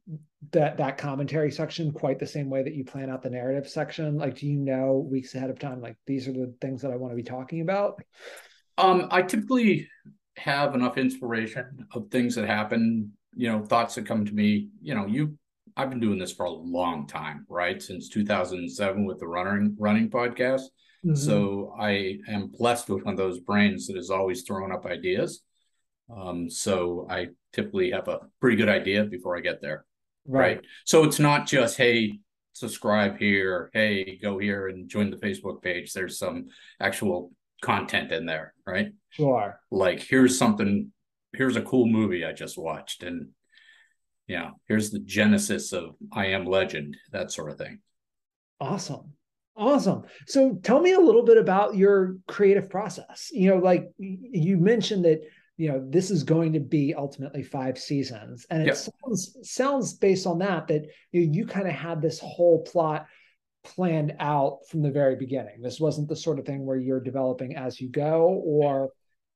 that 0.52 0.78
that 0.78 0.96
commentary 0.96 1.50
section 1.50 1.92
quite 1.92 2.18
the 2.18 2.26
same 2.26 2.48
way 2.48 2.62
that 2.62 2.74
you 2.74 2.84
plan 2.84 3.10
out 3.10 3.22
the 3.22 3.30
narrative 3.30 3.68
section? 3.68 4.16
Like, 4.16 4.36
do 4.36 4.46
you 4.46 4.58
know 4.58 5.06
weeks 5.10 5.34
ahead 5.34 5.50
of 5.50 5.58
time, 5.58 5.82
like 5.82 5.96
these 6.06 6.26
are 6.28 6.32
the 6.32 6.54
things 6.62 6.80
that 6.82 6.92
I 6.92 6.96
want 6.96 7.12
to 7.12 7.16
be 7.16 7.22
talking 7.22 7.60
about? 7.60 8.00
Um, 8.78 9.08
I 9.10 9.22
typically 9.22 9.88
have 10.38 10.74
enough 10.74 10.96
inspiration 10.96 11.86
of 11.92 12.08
things 12.10 12.34
that 12.34 12.46
happen, 12.46 13.12
you 13.34 13.50
know, 13.50 13.62
thoughts 13.62 13.94
that 13.96 14.06
come 14.06 14.24
to 14.24 14.32
me. 14.32 14.68
You 14.80 14.94
know, 14.94 15.06
you 15.06 15.36
I've 15.76 15.90
been 15.90 16.00
doing 16.00 16.18
this 16.18 16.32
for 16.32 16.46
a 16.46 16.50
long 16.50 17.06
time, 17.06 17.44
right? 17.50 17.82
Since 17.82 18.08
2007 18.08 19.04
with 19.04 19.20
the 19.20 19.26
running 19.26 19.76
running 19.78 20.08
podcast. 20.08 20.62
Mm-hmm. 21.06 21.14
So 21.14 21.74
I 21.78 22.18
am 22.28 22.48
blessed 22.48 22.88
with 22.88 23.04
one 23.04 23.14
of 23.14 23.18
those 23.18 23.38
brains 23.40 23.86
that 23.86 23.96
is 23.96 24.10
always 24.10 24.42
throwing 24.42 24.72
up 24.72 24.86
ideas. 24.86 25.42
Um, 26.14 26.50
so 26.50 27.06
I 27.08 27.28
typically 27.52 27.92
have 27.92 28.08
a 28.08 28.20
pretty 28.40 28.56
good 28.56 28.68
idea 28.68 29.04
before 29.04 29.36
I 29.36 29.40
get 29.40 29.60
there. 29.60 29.84
Right. 30.26 30.56
right. 30.56 30.64
So 30.84 31.04
it's 31.04 31.20
not 31.20 31.46
just, 31.46 31.76
hey, 31.76 32.18
subscribe 32.52 33.18
here, 33.18 33.70
hey, 33.72 34.18
go 34.20 34.38
here 34.38 34.68
and 34.68 34.88
join 34.88 35.10
the 35.10 35.16
Facebook 35.16 35.62
page. 35.62 35.92
There's 35.92 36.18
some 36.18 36.46
actual 36.80 37.32
content 37.62 38.12
in 38.12 38.26
there, 38.26 38.54
right? 38.66 38.88
Sure. 39.10 39.60
Like 39.70 40.00
here's 40.00 40.38
something, 40.38 40.92
here's 41.34 41.56
a 41.56 41.62
cool 41.62 41.86
movie 41.86 42.24
I 42.24 42.32
just 42.32 42.58
watched. 42.58 43.02
And 43.02 43.28
yeah, 44.26 44.50
here's 44.66 44.90
the 44.90 44.98
genesis 45.00 45.72
of 45.72 45.94
I 46.12 46.26
Am 46.26 46.46
Legend, 46.46 46.96
that 47.12 47.30
sort 47.30 47.50
of 47.50 47.58
thing. 47.58 47.80
Awesome. 48.60 49.12
Awesome. 49.56 50.02
So 50.26 50.58
tell 50.62 50.80
me 50.80 50.92
a 50.92 51.00
little 51.00 51.24
bit 51.24 51.38
about 51.38 51.76
your 51.76 52.16
creative 52.28 52.68
process. 52.68 53.30
You 53.32 53.50
know, 53.50 53.56
like 53.56 53.90
you 53.98 54.58
mentioned 54.58 55.06
that, 55.06 55.22
you 55.56 55.68
know, 55.70 55.82
this 55.88 56.10
is 56.10 56.24
going 56.24 56.52
to 56.52 56.60
be 56.60 56.94
ultimately 56.94 57.42
five 57.42 57.78
seasons. 57.78 58.46
And 58.50 58.62
it 58.62 58.66
yep. 58.66 58.76
sounds 58.76 59.36
sounds 59.42 59.94
based 59.94 60.26
on 60.26 60.38
that 60.40 60.68
that 60.68 60.86
you, 61.10 61.22
you 61.22 61.46
kind 61.46 61.66
of 61.66 61.72
had 61.72 62.02
this 62.02 62.18
whole 62.18 62.62
plot 62.64 63.06
planned 63.64 64.14
out 64.20 64.58
from 64.70 64.82
the 64.82 64.90
very 64.90 65.16
beginning. 65.16 65.62
This 65.62 65.80
wasn't 65.80 66.08
the 66.08 66.16
sort 66.16 66.38
of 66.38 66.44
thing 66.44 66.66
where 66.66 66.76
you're 66.76 67.00
developing 67.00 67.56
as 67.56 67.80
you 67.80 67.88
go, 67.88 68.42
or 68.44 68.90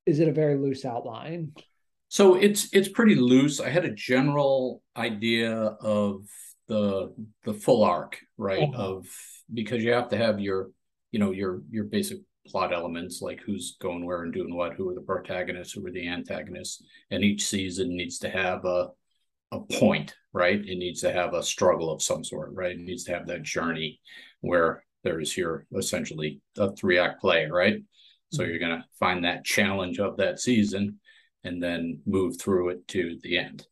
is 0.05 0.19
it 0.19 0.27
a 0.27 0.33
very 0.33 0.57
loose 0.57 0.85
outline? 0.85 1.53
So 2.09 2.35
it's 2.35 2.73
it's 2.73 2.89
pretty 2.89 3.15
loose. 3.15 3.59
I 3.59 3.69
had 3.69 3.85
a 3.85 3.91
general 3.91 4.83
idea 4.95 5.55
of 5.55 6.25
the 6.67 7.13
the 7.43 7.53
full 7.53 7.83
arc, 7.83 8.19
right? 8.37 8.69
Uh-huh. 8.69 8.97
Of 8.97 9.07
because 9.53 9.83
you 9.83 9.91
have 9.91 10.09
to 10.09 10.17
have 10.17 10.39
your 10.39 10.69
you 11.11 11.19
know 11.19 11.31
your 11.31 11.61
your 11.69 11.85
basic 11.85 12.19
plot 12.47 12.73
elements 12.73 13.21
like 13.21 13.39
who's 13.41 13.77
going 13.79 14.03
where 14.03 14.23
and 14.23 14.33
doing 14.33 14.55
what, 14.55 14.73
who 14.73 14.89
are 14.89 14.95
the 14.95 15.01
protagonists, 15.01 15.73
who 15.73 15.85
are 15.85 15.91
the 15.91 16.07
antagonists, 16.07 16.83
and 17.11 17.23
each 17.23 17.45
season 17.45 17.95
needs 17.95 18.17
to 18.19 18.29
have 18.29 18.65
a 18.65 18.89
a 19.51 19.59
point, 19.59 20.15
right? 20.33 20.59
It 20.59 20.77
needs 20.77 21.01
to 21.01 21.11
have 21.11 21.33
a 21.33 21.43
struggle 21.43 21.91
of 21.91 22.01
some 22.01 22.23
sort, 22.23 22.51
right? 22.53 22.71
It 22.71 22.79
needs 22.79 23.03
to 23.05 23.13
have 23.13 23.27
that 23.27 23.43
journey 23.43 23.99
where 24.39 24.83
there 25.03 25.19
is 25.19 25.33
here 25.33 25.65
essentially 25.75 26.41
a 26.57 26.73
three 26.73 26.97
act 26.97 27.19
play, 27.19 27.47
right? 27.47 27.81
So 28.31 28.41
mm-hmm. 28.41 28.49
you're 28.49 28.59
going 28.59 28.79
to 28.79 28.85
find 28.99 29.23
that 29.23 29.43
challenge 29.43 29.99
of 29.99 30.17
that 30.17 30.39
season 30.39 30.99
and 31.43 31.61
then 31.61 31.99
move 32.05 32.39
through 32.39 32.69
it 32.69 32.87
to 32.89 33.17
the 33.23 33.37
end 33.37 33.65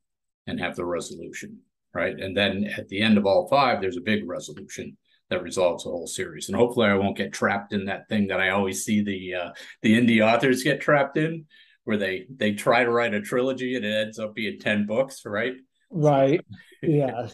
and 0.48 0.59
have 0.59 0.75
the 0.75 0.86
resolution, 0.86 1.59
right? 1.93 2.19
And 2.19 2.36
then 2.36 2.65
at 2.77 2.88
the 2.89 3.01
end 3.01 3.17
of 3.17 3.25
all 3.25 3.48
five, 3.48 3.79
there's 3.79 3.98
a 3.98 4.01
big 4.01 4.27
resolution 4.27 4.98
that 5.29 5.43
resolves 5.43 5.83
the 5.83 5.91
whole 5.91 6.07
series. 6.07 6.50
And 6.50 6.55
hopefully, 6.55 6.88
I 6.88 6.95
won't 6.95 7.17
get 7.17 7.33
trapped 7.33 7.74
in 7.74 7.86
that 7.86 8.07
thing 8.09 8.27
that 8.27 8.39
I 8.39 8.50
always 8.50 8.83
see 8.83 9.03
the 9.03 9.36
uh, 9.36 9.50
the 9.81 10.00
indie 10.00 10.25
authors 10.25 10.63
get 10.63 10.81
trapped 10.81 11.17
in, 11.17 11.45
where 11.83 11.98
they 11.98 12.25
they 12.29 12.53
try 12.53 12.83
to 12.83 12.91
write 12.91 13.13
a 13.13 13.21
trilogy 13.21 13.75
and 13.75 13.86
it 13.86 13.93
ends 13.93 14.19
up 14.19 14.36
being 14.36 14.59
ten 14.59 14.86
books, 14.86 15.21
right? 15.25 15.53
Right. 15.89 16.41
yes. 16.83 17.33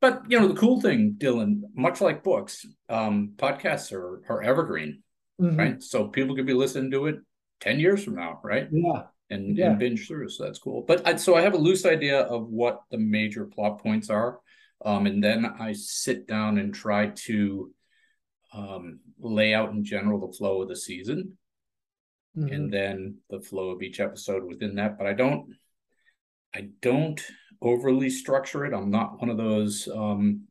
But 0.00 0.22
you 0.28 0.40
know 0.40 0.48
the 0.48 0.58
cool 0.58 0.80
thing, 0.80 1.16
Dylan, 1.18 1.60
much 1.74 2.00
like 2.00 2.24
books, 2.24 2.66
um, 2.88 3.34
podcasts 3.36 3.92
are 3.92 4.22
are 4.28 4.42
evergreen, 4.42 5.02
mm-hmm. 5.40 5.56
right? 5.56 5.82
So 5.82 6.08
people 6.08 6.34
could 6.34 6.46
be 6.46 6.54
listening 6.54 6.90
to 6.92 7.06
it 7.06 7.16
ten 7.60 7.80
years 7.80 8.04
from 8.04 8.16
now, 8.16 8.40
right? 8.42 8.68
Yeah. 8.70 9.02
And, 9.30 9.56
yeah. 9.56 9.70
and 9.70 9.78
binge 9.78 10.06
through, 10.06 10.28
so 10.28 10.44
that's 10.44 10.58
cool. 10.58 10.84
But 10.86 11.06
I, 11.06 11.16
so 11.16 11.36
I 11.36 11.40
have 11.40 11.54
a 11.54 11.58
loose 11.58 11.86
idea 11.86 12.20
of 12.20 12.48
what 12.48 12.82
the 12.90 12.98
major 12.98 13.46
plot 13.46 13.82
points 13.82 14.10
are, 14.10 14.40
um, 14.84 15.06
and 15.06 15.22
then 15.22 15.46
I 15.46 15.72
sit 15.72 16.26
down 16.26 16.58
and 16.58 16.74
try 16.74 17.08
to 17.08 17.72
um, 18.52 19.00
lay 19.18 19.54
out 19.54 19.70
in 19.70 19.84
general 19.84 20.26
the 20.26 20.36
flow 20.36 20.62
of 20.62 20.68
the 20.68 20.76
season, 20.76 21.38
mm-hmm. 22.36 22.52
and 22.52 22.72
then 22.72 23.16
the 23.30 23.40
flow 23.40 23.70
of 23.70 23.82
each 23.82 24.00
episode 24.00 24.44
within 24.44 24.74
that. 24.76 24.98
But 24.98 25.06
I 25.06 25.12
don't, 25.12 25.54
I 26.54 26.68
don't 26.80 27.20
overly 27.60 28.10
structure 28.10 28.64
it. 28.66 28.74
I'm 28.74 28.90
not 28.90 29.20
one 29.20 29.30
of 29.30 29.36
those 29.36 29.88
um, 29.88 30.42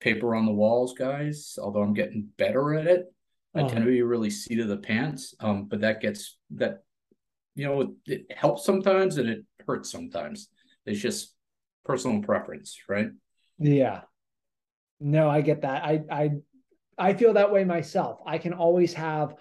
paper 0.00 0.34
on 0.34 0.46
the 0.46 0.52
walls 0.52 0.94
guys, 0.94 1.58
although 1.60 1.82
I'm 1.82 1.94
getting 1.94 2.28
better 2.36 2.74
at 2.74 2.86
it. 2.86 3.06
I 3.54 3.60
uh-huh. 3.60 3.68
tend 3.68 3.84
to 3.84 3.90
be 3.90 4.02
really 4.02 4.30
seat 4.30 4.60
of 4.60 4.68
the 4.68 4.76
pants. 4.76 5.34
Um, 5.40 5.64
but 5.64 5.80
that 5.80 6.00
gets 6.00 6.38
that, 6.56 6.82
you 7.54 7.66
know, 7.66 7.94
it 8.06 8.26
helps 8.34 8.64
sometimes 8.64 9.18
and 9.18 9.28
it 9.28 9.44
hurts 9.66 9.90
sometimes. 9.90 10.48
It's 10.86 11.00
just 11.00 11.34
personal 11.84 12.22
preference, 12.22 12.78
right? 12.88 13.08
Yeah. 13.62 14.02
No, 15.00 15.28
I 15.28 15.40
get 15.40 15.62
that. 15.62 15.84
I 15.84 16.02
I 16.10 16.30
I 16.98 17.14
feel 17.14 17.34
that 17.34 17.52
way 17.52 17.64
myself. 17.64 18.20
I 18.26 18.38
can 18.38 18.52
always 18.52 18.94
have 18.94 19.34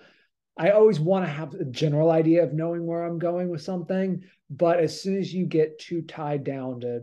I 0.57 0.71
always 0.71 0.99
want 0.99 1.25
to 1.25 1.31
have 1.31 1.53
a 1.53 1.65
general 1.65 2.11
idea 2.11 2.43
of 2.43 2.53
knowing 2.53 2.85
where 2.85 3.03
I'm 3.03 3.19
going 3.19 3.49
with 3.49 3.61
something, 3.61 4.23
but 4.49 4.79
as 4.79 5.01
soon 5.01 5.17
as 5.17 5.33
you 5.33 5.45
get 5.45 5.79
too 5.79 6.01
tied 6.01 6.43
down 6.43 6.81
to 6.81 7.01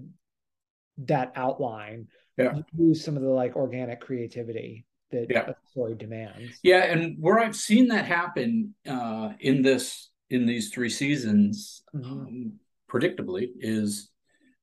that 0.98 1.32
outline, 1.34 2.08
yeah. 2.37 2.56
you 2.56 2.64
lose 2.76 3.04
some 3.04 3.16
of 3.16 3.22
the 3.22 3.28
like 3.28 3.56
organic 3.56 4.00
creativity 4.00 4.84
that 5.10 5.26
yeah. 5.30 5.52
story 5.70 5.94
demands. 5.94 6.58
Yeah, 6.62 6.84
and 6.84 7.16
where 7.20 7.38
I've 7.38 7.56
seen 7.56 7.88
that 7.88 8.04
happen 8.04 8.75
uh, 8.87 9.32
in 9.40 9.62
this 9.62 10.10
in 10.30 10.46
these 10.46 10.70
three 10.70 10.90
seasons, 10.90 11.82
mm-hmm. 11.94 12.10
um, 12.10 12.52
predictably, 12.90 13.48
is 13.58 14.10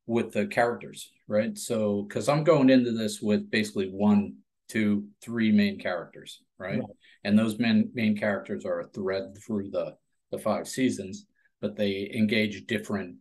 with 0.05 0.31
the 0.31 0.45
characters, 0.45 1.11
right? 1.27 1.57
So, 1.57 2.05
because 2.07 2.29
I'm 2.29 2.43
going 2.43 2.69
into 2.69 2.91
this 2.91 3.21
with 3.21 3.49
basically 3.49 3.89
one, 3.89 4.37
two, 4.69 5.07
three 5.21 5.51
main 5.51 5.79
characters, 5.79 6.41
right? 6.57 6.79
right. 6.79 6.89
And 7.23 7.37
those 7.37 7.59
main 7.59 7.91
main 7.93 8.17
characters 8.17 8.65
are 8.65 8.81
a 8.81 8.87
thread 8.87 9.37
through 9.45 9.71
the 9.71 9.95
the 10.31 10.37
five 10.37 10.67
seasons, 10.67 11.25
but 11.61 11.75
they 11.75 12.11
engage 12.13 12.65
different, 12.65 13.15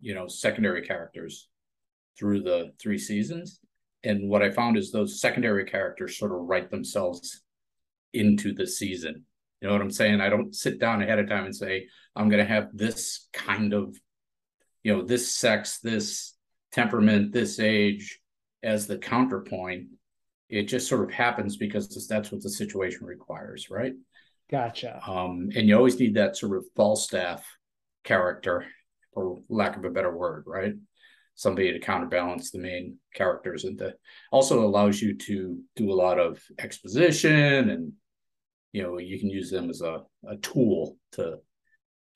you 0.00 0.14
know, 0.14 0.26
secondary 0.26 0.82
characters 0.82 1.48
through 2.18 2.42
the 2.42 2.72
three 2.80 2.98
seasons. 2.98 3.60
And 4.04 4.28
what 4.28 4.42
I 4.42 4.50
found 4.50 4.76
is 4.76 4.90
those 4.90 5.20
secondary 5.20 5.64
characters 5.64 6.18
sort 6.18 6.32
of 6.32 6.38
write 6.38 6.70
themselves 6.70 7.42
into 8.12 8.52
the 8.52 8.66
season. 8.66 9.24
You 9.60 9.68
know 9.68 9.74
what 9.74 9.82
I'm 9.82 9.90
saying? 9.90 10.20
I 10.20 10.28
don't 10.28 10.54
sit 10.54 10.78
down 10.78 11.02
ahead 11.02 11.18
of 11.18 11.28
time 11.28 11.44
and 11.44 11.54
say, 11.54 11.88
I'm 12.14 12.28
going 12.28 12.44
to 12.44 12.52
have 12.52 12.68
this 12.72 13.28
kind 13.32 13.72
of, 13.72 13.96
you 14.84 14.92
know, 14.96 15.02
this 15.02 15.34
sex, 15.34 15.80
this 15.80 16.34
temperament, 16.72 17.32
this 17.32 17.58
age 17.60 18.20
as 18.62 18.86
the 18.86 18.98
counterpoint. 18.98 19.88
It 20.48 20.64
just 20.64 20.88
sort 20.88 21.04
of 21.04 21.10
happens 21.10 21.56
because 21.56 22.06
that's 22.08 22.32
what 22.32 22.42
the 22.42 22.48
situation 22.48 23.04
requires, 23.04 23.68
right? 23.70 23.92
Gotcha. 24.50 25.00
Um, 25.06 25.50
and 25.54 25.68
you 25.68 25.76
always 25.76 26.00
need 26.00 26.14
that 26.14 26.36
sort 26.36 26.56
of 26.56 26.64
Falstaff 26.74 27.44
character, 28.02 28.64
for 29.12 29.42
lack 29.50 29.76
of 29.76 29.84
a 29.84 29.90
better 29.90 30.16
word, 30.16 30.44
right? 30.46 30.72
somebody 31.38 31.72
to 31.72 31.78
counterbalance 31.78 32.50
the 32.50 32.58
main 32.58 32.96
characters 33.14 33.62
and 33.62 33.78
that 33.78 33.94
also 34.32 34.66
allows 34.66 35.00
you 35.00 35.16
to 35.16 35.56
do 35.76 35.92
a 35.92 35.94
lot 35.94 36.18
of 36.18 36.42
exposition 36.58 37.70
and 37.70 37.92
you 38.72 38.82
know 38.82 38.98
you 38.98 39.20
can 39.20 39.30
use 39.30 39.48
them 39.48 39.70
as 39.70 39.80
a, 39.80 40.02
a 40.28 40.36
tool 40.38 40.96
to 41.12 41.38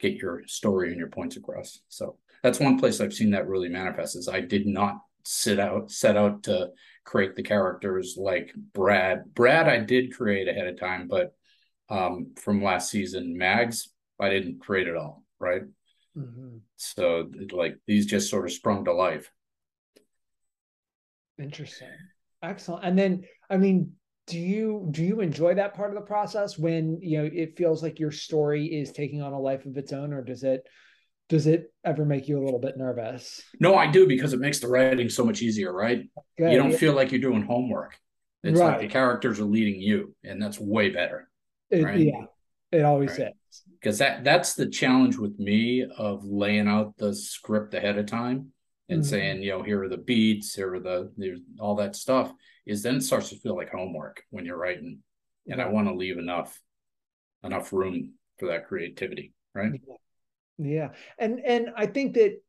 get 0.02 0.14
your 0.14 0.42
story 0.46 0.90
and 0.90 0.98
your 0.98 1.08
points 1.08 1.36
across 1.36 1.80
so 1.88 2.16
that's 2.42 2.60
one 2.60 2.78
place 2.78 3.00
i've 3.00 3.14
seen 3.14 3.30
that 3.30 3.48
really 3.48 3.68
manifest 3.68 4.16
is 4.16 4.28
i 4.28 4.40
did 4.40 4.66
not 4.66 4.98
sit 5.24 5.58
out 5.58 5.90
set 5.90 6.16
out 6.16 6.42
to 6.42 6.68
create 7.04 7.34
the 7.36 7.42
characters 7.42 8.16
like 8.18 8.52
brad 8.74 9.22
brad 9.34 9.68
i 9.68 9.78
did 9.78 10.14
create 10.14 10.48
ahead 10.48 10.66
of 10.66 10.78
time 10.78 11.08
but 11.08 11.34
um, 11.88 12.32
from 12.36 12.62
last 12.62 12.90
season 12.90 13.36
mags 13.36 13.88
i 14.20 14.28
didn't 14.28 14.60
create 14.60 14.88
at 14.88 14.96
all 14.96 15.24
right 15.38 15.62
Mm-hmm. 16.16 16.58
So 16.76 17.30
like 17.52 17.78
these 17.86 18.06
just 18.06 18.30
sort 18.30 18.44
of 18.44 18.52
sprung 18.52 18.84
to 18.84 18.92
life. 18.92 19.30
Interesting. 21.38 21.88
Excellent. 22.42 22.84
And 22.84 22.98
then 22.98 23.24
I 23.48 23.56
mean, 23.56 23.92
do 24.26 24.38
you 24.38 24.88
do 24.90 25.02
you 25.02 25.20
enjoy 25.20 25.54
that 25.54 25.74
part 25.74 25.90
of 25.90 25.96
the 25.96 26.06
process 26.06 26.56
when 26.56 26.98
you 27.02 27.18
know 27.18 27.30
it 27.32 27.56
feels 27.56 27.82
like 27.82 27.98
your 27.98 28.12
story 28.12 28.66
is 28.66 28.92
taking 28.92 29.20
on 29.20 29.32
a 29.32 29.38
life 29.38 29.66
of 29.66 29.76
its 29.76 29.92
own, 29.92 30.12
or 30.12 30.22
does 30.22 30.44
it 30.44 30.66
does 31.28 31.46
it 31.46 31.72
ever 31.84 32.04
make 32.04 32.28
you 32.28 32.38
a 32.38 32.44
little 32.44 32.60
bit 32.60 32.76
nervous? 32.76 33.42
No, 33.58 33.74
I 33.74 33.86
do 33.90 34.06
because 34.06 34.32
it 34.32 34.40
makes 34.40 34.60
the 34.60 34.68
writing 34.68 35.08
so 35.08 35.24
much 35.24 35.42
easier, 35.42 35.72
right? 35.72 36.08
Good. 36.38 36.52
You 36.52 36.58
don't 36.58 36.72
yeah. 36.72 36.76
feel 36.76 36.94
like 36.94 37.10
you're 37.10 37.20
doing 37.20 37.42
homework. 37.42 37.98
It's 38.44 38.58
right. 38.58 38.72
like 38.72 38.80
the 38.80 38.88
characters 38.88 39.40
are 39.40 39.44
leading 39.44 39.80
you, 39.80 40.14
and 40.24 40.40
that's 40.40 40.58
way 40.58 40.90
better. 40.90 41.28
It, 41.70 41.84
right? 41.84 41.98
Yeah, 41.98 42.24
it 42.70 42.82
always 42.82 43.18
right. 43.18 43.32
is. 43.50 43.62
Because 43.80 43.98
that 43.98 44.24
that's 44.24 44.54
the 44.54 44.68
challenge 44.68 45.16
with 45.16 45.38
me 45.38 45.84
of 45.96 46.24
laying 46.24 46.68
out 46.68 46.96
the 46.96 47.14
script 47.14 47.74
ahead 47.74 47.98
of 47.98 48.06
time 48.06 48.52
and 48.88 49.00
mm-hmm. 49.00 49.08
saying, 49.08 49.42
you 49.42 49.50
know, 49.50 49.62
here 49.62 49.82
are 49.82 49.88
the 49.88 49.96
beats, 49.96 50.54
here 50.54 50.74
are 50.74 50.80
the 50.80 51.12
there's 51.16 51.40
all 51.58 51.76
that 51.76 51.96
stuff. 51.96 52.32
Is 52.66 52.82
then 52.82 53.00
starts 53.00 53.30
to 53.30 53.36
feel 53.36 53.56
like 53.56 53.70
homework 53.70 54.22
when 54.30 54.44
you're 54.44 54.56
writing, 54.56 55.00
and 55.48 55.60
I 55.60 55.68
want 55.68 55.88
to 55.88 55.94
leave 55.94 56.18
enough 56.18 56.60
enough 57.42 57.72
room 57.72 58.14
for 58.38 58.48
that 58.48 58.68
creativity, 58.68 59.32
right? 59.54 59.72
Yeah, 60.58 60.90
and 61.18 61.40
and 61.44 61.70
I 61.76 61.86
think 61.86 62.14
that 62.14 62.40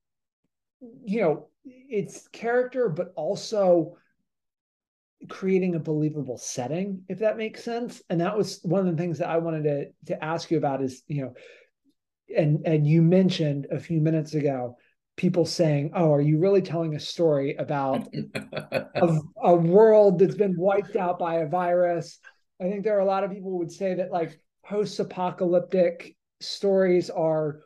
you 1.03 1.21
know 1.21 1.49
it's 1.65 2.27
character, 2.29 2.89
but 2.89 3.13
also 3.15 3.97
creating 5.29 5.75
a 5.75 5.79
believable 5.79 6.37
setting, 6.37 7.03
if 7.07 7.19
that 7.19 7.37
makes 7.37 7.63
sense. 7.63 8.01
And 8.09 8.19
that 8.21 8.37
was 8.37 8.59
one 8.63 8.85
of 8.85 8.95
the 8.95 9.01
things 9.01 9.19
that 9.19 9.29
I 9.29 9.37
wanted 9.37 9.63
to 9.63 10.13
to 10.13 10.23
ask 10.23 10.51
you 10.51 10.57
about 10.57 10.83
is, 10.83 11.03
you 11.07 11.23
know, 11.23 11.33
and 12.35 12.65
and 12.65 12.85
you 12.85 13.01
mentioned 13.01 13.67
a 13.71 13.79
few 13.79 14.01
minutes 14.01 14.33
ago 14.33 14.77
people 15.15 15.45
saying, 15.45 15.91
"Oh, 15.95 16.11
are 16.11 16.21
you 16.21 16.39
really 16.39 16.61
telling 16.61 16.95
a 16.95 16.99
story 16.99 17.55
about 17.55 18.07
a, 18.95 19.19
a 19.43 19.55
world 19.55 20.19
that's 20.19 20.35
been 20.35 20.55
wiped 20.57 20.95
out 20.95 21.19
by 21.19 21.35
a 21.35 21.47
virus?" 21.47 22.19
I 22.61 22.65
think 22.65 22.83
there 22.83 22.97
are 22.97 23.01
a 23.01 23.05
lot 23.05 23.23
of 23.23 23.31
people 23.31 23.51
who 23.51 23.57
would 23.57 23.71
say 23.71 23.95
that 23.95 24.11
like 24.11 24.39
post-apocalyptic 24.65 26.15
stories 26.39 27.09
are 27.09 27.61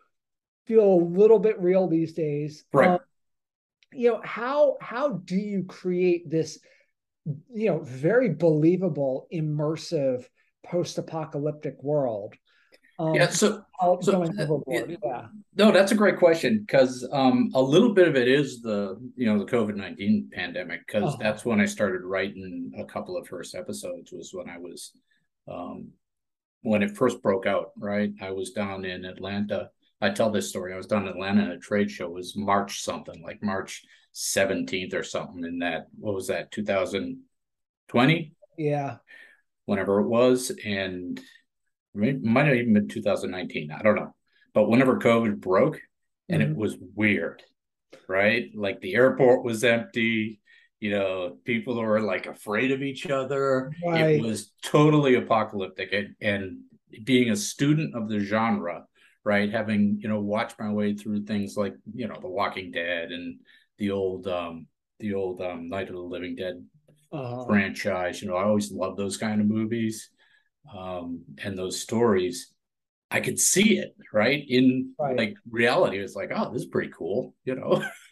feel 0.66 0.84
a 0.84 1.04
little 1.04 1.40
bit 1.40 1.60
real 1.62 1.88
these 1.88 2.14
days. 2.14 2.66
Right. 2.74 2.92
Um, 2.92 3.00
you 3.94 4.12
know 4.12 4.22
how 4.24 4.78
how 4.82 5.14
do 5.14 5.36
you 5.36 5.64
create 5.64 6.30
this 6.30 6.60
you 7.26 7.70
know 7.70 7.80
very 7.80 8.30
believable 8.30 9.28
immersive 9.34 10.26
post-apocalyptic 10.66 11.82
world 11.82 12.34
um, 13.00 13.14
yeah 13.14 13.30
so, 13.30 13.64
so 14.02 14.24
it, 14.68 15.00
yeah. 15.04 15.26
no 15.56 15.72
that's 15.72 15.92
a 15.92 15.96
great 15.96 16.18
question 16.18 16.60
because 16.60 17.08
um, 17.12 17.52
a 17.54 17.62
little 17.62 17.94
bit 17.94 18.08
of 18.08 18.16
it 18.16 18.28
is 18.28 18.62
the 18.62 18.98
you 19.16 19.26
know 19.26 19.38
the 19.38 19.52
covid-19 19.52 20.32
pandemic 20.32 20.86
because 20.86 21.04
uh-huh. 21.04 21.18
that's 21.20 21.46
when 21.46 21.60
i 21.60 21.66
started 21.66 22.02
writing 22.04 22.72
a 22.78 22.86
couple 22.86 23.18
of 23.18 23.28
first 23.28 23.56
episodes 23.56 24.12
was 24.12 24.32
when 24.34 24.50
i 24.50 24.58
was 24.58 24.92
um, 25.48 25.90
when 26.62 26.84
it 26.84 26.98
first 26.98 27.22
broke 27.22 27.46
out 27.46 27.72
right? 27.78 28.12
I 28.22 28.32
was 28.32 28.52
down 28.52 28.84
in 28.84 29.06
atlanta. 29.06 29.70
I 30.02 30.10
tell 30.10 30.32
this 30.32 30.50
story 30.50 30.74
i 30.74 30.78
was 30.78 30.88
down 30.88 31.04
in 31.04 31.10
atlanta 31.10 31.44
at 31.44 31.52
a 31.52 31.58
trade 31.58 31.90
show 31.90 32.06
it 32.06 32.14
was 32.14 32.36
march 32.36 32.82
something 32.82 33.22
like 33.24 33.42
march 33.42 33.84
17th 34.14 34.94
or 34.94 35.04
something 35.04 35.44
in 35.44 35.60
that 35.60 35.88
what 35.98 36.14
was 36.14 36.28
that 36.28 36.52
2020 36.52 38.34
yeah. 38.58 38.98
Whenever 39.66 40.00
it 40.00 40.08
was 40.08 40.52
and 40.66 41.22
it 42.04 42.24
might 42.24 42.48
have 42.48 42.56
even 42.56 42.74
been 42.74 42.88
2019 42.88 43.72
i 43.72 43.82
don't 43.82 43.96
know 43.96 44.14
but 44.54 44.70
whenever 44.70 45.00
covid 45.00 45.40
broke 45.40 45.80
and 46.30 46.42
mm-hmm. 46.42 46.52
it 46.52 46.58
was 46.58 46.78
weird 46.96 47.44
right 48.08 48.52
like 48.56 48.80
the 48.82 48.96
airport 48.96 49.44
was 49.44 49.64
empty 49.64 50.40
you 50.80 50.92
know 50.92 51.38
people 51.44 51.76
were 51.76 52.02
like 52.02 52.26
afraid 52.26 52.72
of 52.72 52.82
each 52.82 53.08
other 53.08 53.72
right. 53.86 54.16
it 54.16 54.22
was 54.22 54.52
totally 54.62 55.16
apocalyptic 55.16 55.92
and, 55.94 56.16
and 56.22 56.60
being 57.04 57.32
a 57.32 57.36
student 57.36 57.96
of 57.96 58.10
the 58.10 58.20
genre 58.20 58.86
right 59.24 59.52
having 59.52 59.98
you 60.00 60.08
know 60.08 60.20
watched 60.20 60.60
my 60.60 60.72
way 60.72 60.94
through 60.94 61.24
things 61.24 61.58
like 61.58 61.74
you 61.94 62.08
know 62.08 62.18
the 62.22 62.28
walking 62.28 62.72
dead 62.72 63.12
and 63.12 63.40
the 63.78 63.92
old 63.92 64.28
um 64.28 64.68
the 65.00 65.14
old 65.14 65.42
um 65.42 65.70
Night 65.70 65.90
of 65.90 65.96
the 65.96 66.02
Living 66.02 66.36
Dead 66.36 66.64
uh-huh. 67.12 67.46
franchise. 67.46 68.22
You 68.22 68.30
know, 68.30 68.36
I 68.36 68.44
always 68.44 68.72
love 68.72 68.98
those 68.98 69.18
kind 69.18 69.42
of 69.42 69.48
movies 69.48 70.10
um, 70.76 71.24
and 71.44 71.58
those 71.58 71.80
stories. 71.80 72.54
I 73.10 73.22
could 73.22 73.40
see 73.40 73.78
it 73.78 73.96
right 74.12 74.44
in 74.50 74.94
right. 75.00 75.18
like 75.18 75.36
reality. 75.50 75.98
It's 75.98 76.16
like, 76.16 76.32
oh, 76.36 76.52
this 76.52 76.64
is 76.64 76.68
pretty 76.68 76.92
cool, 76.96 77.34
you 77.46 77.56
know. 77.56 77.82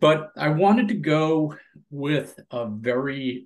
but 0.00 0.30
I 0.36 0.48
wanted 0.50 0.88
to 0.88 0.94
go 0.94 1.56
with 1.90 2.38
a 2.52 2.68
very, 2.68 3.44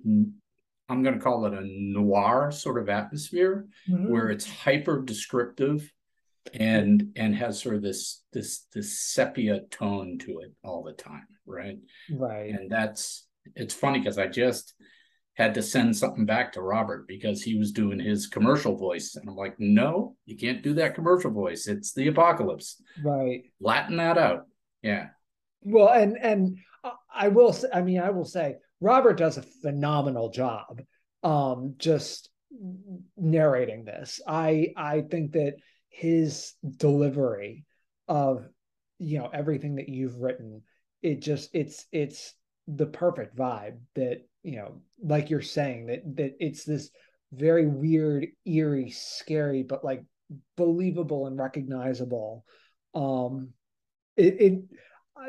I'm 0.89 1.01
going 1.01 1.15
to 1.15 1.21
call 1.21 1.47
it 1.47 1.53
a 1.53 1.65
noir 1.65 2.51
sort 2.51 2.77
of 2.77 2.89
atmosphere, 2.89 3.65
mm-hmm. 3.89 4.11
where 4.11 4.29
it's 4.29 4.47
hyper 4.47 5.01
descriptive 5.01 5.91
and 6.53 7.11
and 7.15 7.35
has 7.35 7.61
sort 7.61 7.75
of 7.75 7.81
this 7.81 8.23
this 8.33 8.65
this 8.73 8.99
sepia 8.99 9.61
tone 9.71 10.17
to 10.19 10.39
it 10.39 10.51
all 10.63 10.83
the 10.83 10.93
time 10.93 11.25
right 11.45 11.77
right 12.11 12.51
and 12.51 12.69
that's 12.69 13.27
it's 13.55 13.73
funny 13.73 13.99
because 13.99 14.17
i 14.17 14.27
just 14.27 14.73
had 15.35 15.53
to 15.55 15.61
send 15.61 15.95
something 15.95 16.25
back 16.25 16.53
to 16.53 16.61
robert 16.61 17.07
because 17.07 17.41
he 17.41 17.57
was 17.57 17.71
doing 17.71 17.99
his 17.99 18.27
commercial 18.27 18.75
voice. 18.75 19.15
And 19.15 19.27
i'm 19.27 19.35
like 19.35 19.55
no 19.59 20.15
you 20.25 20.37
can't 20.37 20.63
do 20.63 20.73
that 20.75 20.95
commercial 20.95 21.31
voice. 21.31 21.67
It's 21.67 21.93
the 21.93 22.07
apocalypse. 22.07 22.81
Right. 23.03 23.43
Latin 23.59 23.97
that 23.97 24.17
out. 24.17 24.45
Yeah. 24.81 25.07
Well 25.63 25.89
and 25.89 26.17
and 26.17 26.57
i 27.13 27.29
will 27.29 27.53
say 27.53 27.69
i 27.73 27.81
mean 27.81 27.99
i 27.99 28.09
will 28.09 28.25
say 28.25 28.55
robert 28.81 29.17
does 29.17 29.37
a 29.37 29.41
phenomenal 29.61 30.29
job 30.29 30.81
um 31.23 31.75
just 31.77 32.29
narrating 33.17 33.85
this. 33.85 34.21
I 34.27 34.73
i 34.75 35.01
think 35.01 35.33
that 35.33 35.55
his 35.89 36.53
delivery 36.77 37.65
of 38.07 38.47
you 38.99 39.19
know 39.19 39.29
everything 39.33 39.75
that 39.75 39.89
you've 39.89 40.19
written 40.19 40.61
it 41.01 41.21
just 41.21 41.49
it's 41.53 41.85
it's 41.91 42.33
the 42.67 42.85
perfect 42.85 43.35
vibe 43.35 43.77
that 43.95 44.25
you 44.43 44.57
know 44.57 44.81
like 45.01 45.29
you're 45.29 45.41
saying 45.41 45.87
that 45.87 46.01
that 46.15 46.35
it's 46.39 46.63
this 46.63 46.89
very 47.31 47.65
weird 47.65 48.27
eerie 48.45 48.91
scary 48.91 49.63
but 49.63 49.83
like 49.83 50.03
believable 50.55 51.27
and 51.27 51.37
recognizable 51.37 52.45
um 52.93 53.49
it, 54.17 54.41
it 54.41 54.63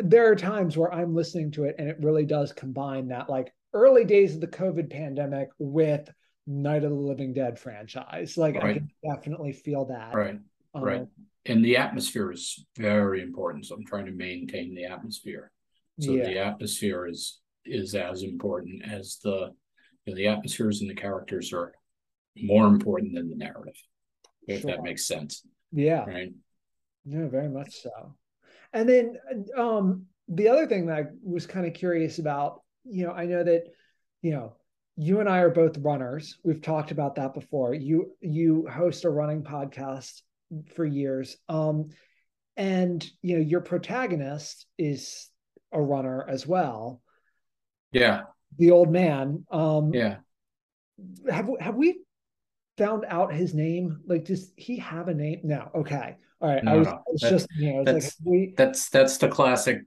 there 0.01 0.31
are 0.31 0.37
times 0.37 0.77
where 0.77 0.93
i'm 0.93 1.15
listening 1.15 1.51
to 1.51 1.65
it 1.65 1.77
and 1.79 1.89
it 1.89 1.97
really 2.01 2.27
does 2.27 2.53
combine 2.53 3.09
that 3.09 3.31
like 3.31 3.53
early 3.73 4.05
days 4.05 4.35
of 4.35 4.41
the 4.41 4.47
covid 4.47 4.91
pandemic 4.91 5.49
with 5.59 6.09
night 6.47 6.85
of 6.85 6.91
the 6.91 6.97
living 6.97 7.33
dead 7.33 7.59
franchise 7.59 8.37
like 8.37 8.55
right. 8.57 8.65
i 8.65 8.73
can 8.75 8.91
definitely 9.03 9.53
feel 9.53 9.87
that 9.87 10.15
right 10.15 10.39
right. 10.75 11.01
Um, 11.01 11.09
and 11.47 11.65
the 11.65 11.77
atmosphere 11.77 12.33
is 12.33 12.65
very 12.77 13.23
important. 13.23 13.67
So 13.67 13.75
I'm 13.75 13.85
trying 13.85 14.07
to 14.07 14.13
maintain 14.13 14.75
the 14.75 14.87
atmosphere. 14.87 15.51
So 16.01 16.13
yeah. 16.13 16.25
the 16.25 16.39
atmosphere 16.39 17.07
is 17.07 17.41
is 17.65 17.95
as 17.95 18.23
important 18.23 18.83
as 18.91 19.19
the 19.23 19.53
you 20.05 20.13
know, 20.13 20.17
the 20.17 20.29
atmospheres 20.29 20.81
and 20.81 20.91
the 20.91 20.95
characters 20.95 21.53
are 21.53 21.73
more 22.37 22.67
important 22.67 23.15
than 23.15 23.29
the 23.29 23.37
narrative, 23.37 23.81
if 24.47 24.61
sure. 24.61 24.71
that 24.71 24.83
makes 24.83 25.07
sense. 25.07 25.43
Yeah. 25.73 26.05
Right. 26.05 26.33
Yeah, 27.05 27.29
very 27.29 27.49
much 27.49 27.83
so. 27.83 28.17
And 28.73 28.89
then 28.89 29.17
um 29.57 30.07
the 30.29 30.49
other 30.49 30.67
thing 30.67 30.87
that 30.87 30.99
I 30.99 31.05
was 31.23 31.47
kind 31.47 31.67
of 31.67 31.75
curious 31.75 32.19
about, 32.19 32.63
you 32.85 33.07
know, 33.07 33.13
I 33.13 33.27
know 33.27 33.45
that, 33.45 33.65
you 34.23 34.33
know, 34.33 34.57
you 34.97 35.21
and 35.21 35.29
I 35.29 35.39
are 35.39 35.51
both 35.51 35.79
runners. 35.79 36.39
We've 36.45 36.63
talked 36.63 36.91
about 36.91 37.17
that 37.17 37.35
before. 37.35 37.75
You 37.75 38.13
you 38.21 38.67
host 38.69 39.05
a 39.05 39.11
running 39.11 39.43
podcast 39.43 40.23
for 40.75 40.85
years. 40.85 41.37
Um, 41.49 41.91
and 42.57 43.05
you 43.23 43.37
know, 43.37 43.43
your 43.43 43.61
protagonist 43.61 44.67
is 44.79 45.29
a 45.73 45.81
runner 45.81 46.25
as 46.29 46.47
well. 46.47 47.03
Yeah. 47.95 48.23
The 48.59 48.71
old 48.71 48.91
man. 48.91 49.47
Um, 49.51 49.95
yeah. 49.95 50.17
Have 51.31 51.49
have 51.59 51.75
we 51.77 52.01
found 52.77 53.05
out 53.09 53.33
his 53.33 53.55
name? 53.55 54.01
Like, 54.07 54.25
does 54.25 54.53
he 54.57 54.77
have 54.79 55.09
a 55.09 55.15
name? 55.15 55.41
No. 55.45 55.71
Okay. 55.75 56.17
All 56.41 56.49
right. 56.51 56.63
No, 56.63 56.73
I 56.73 56.77
was, 56.77 56.87
no. 56.87 56.93
I 56.93 57.03
was 57.11 57.21
just 57.21 57.49
you 57.57 57.73
know, 57.73 57.85
that's, 57.85 58.05
like, 58.05 58.15
we... 58.25 58.55
that's 58.57 58.91
that's 58.91 59.17
the 59.19 59.29
classic, 59.29 59.81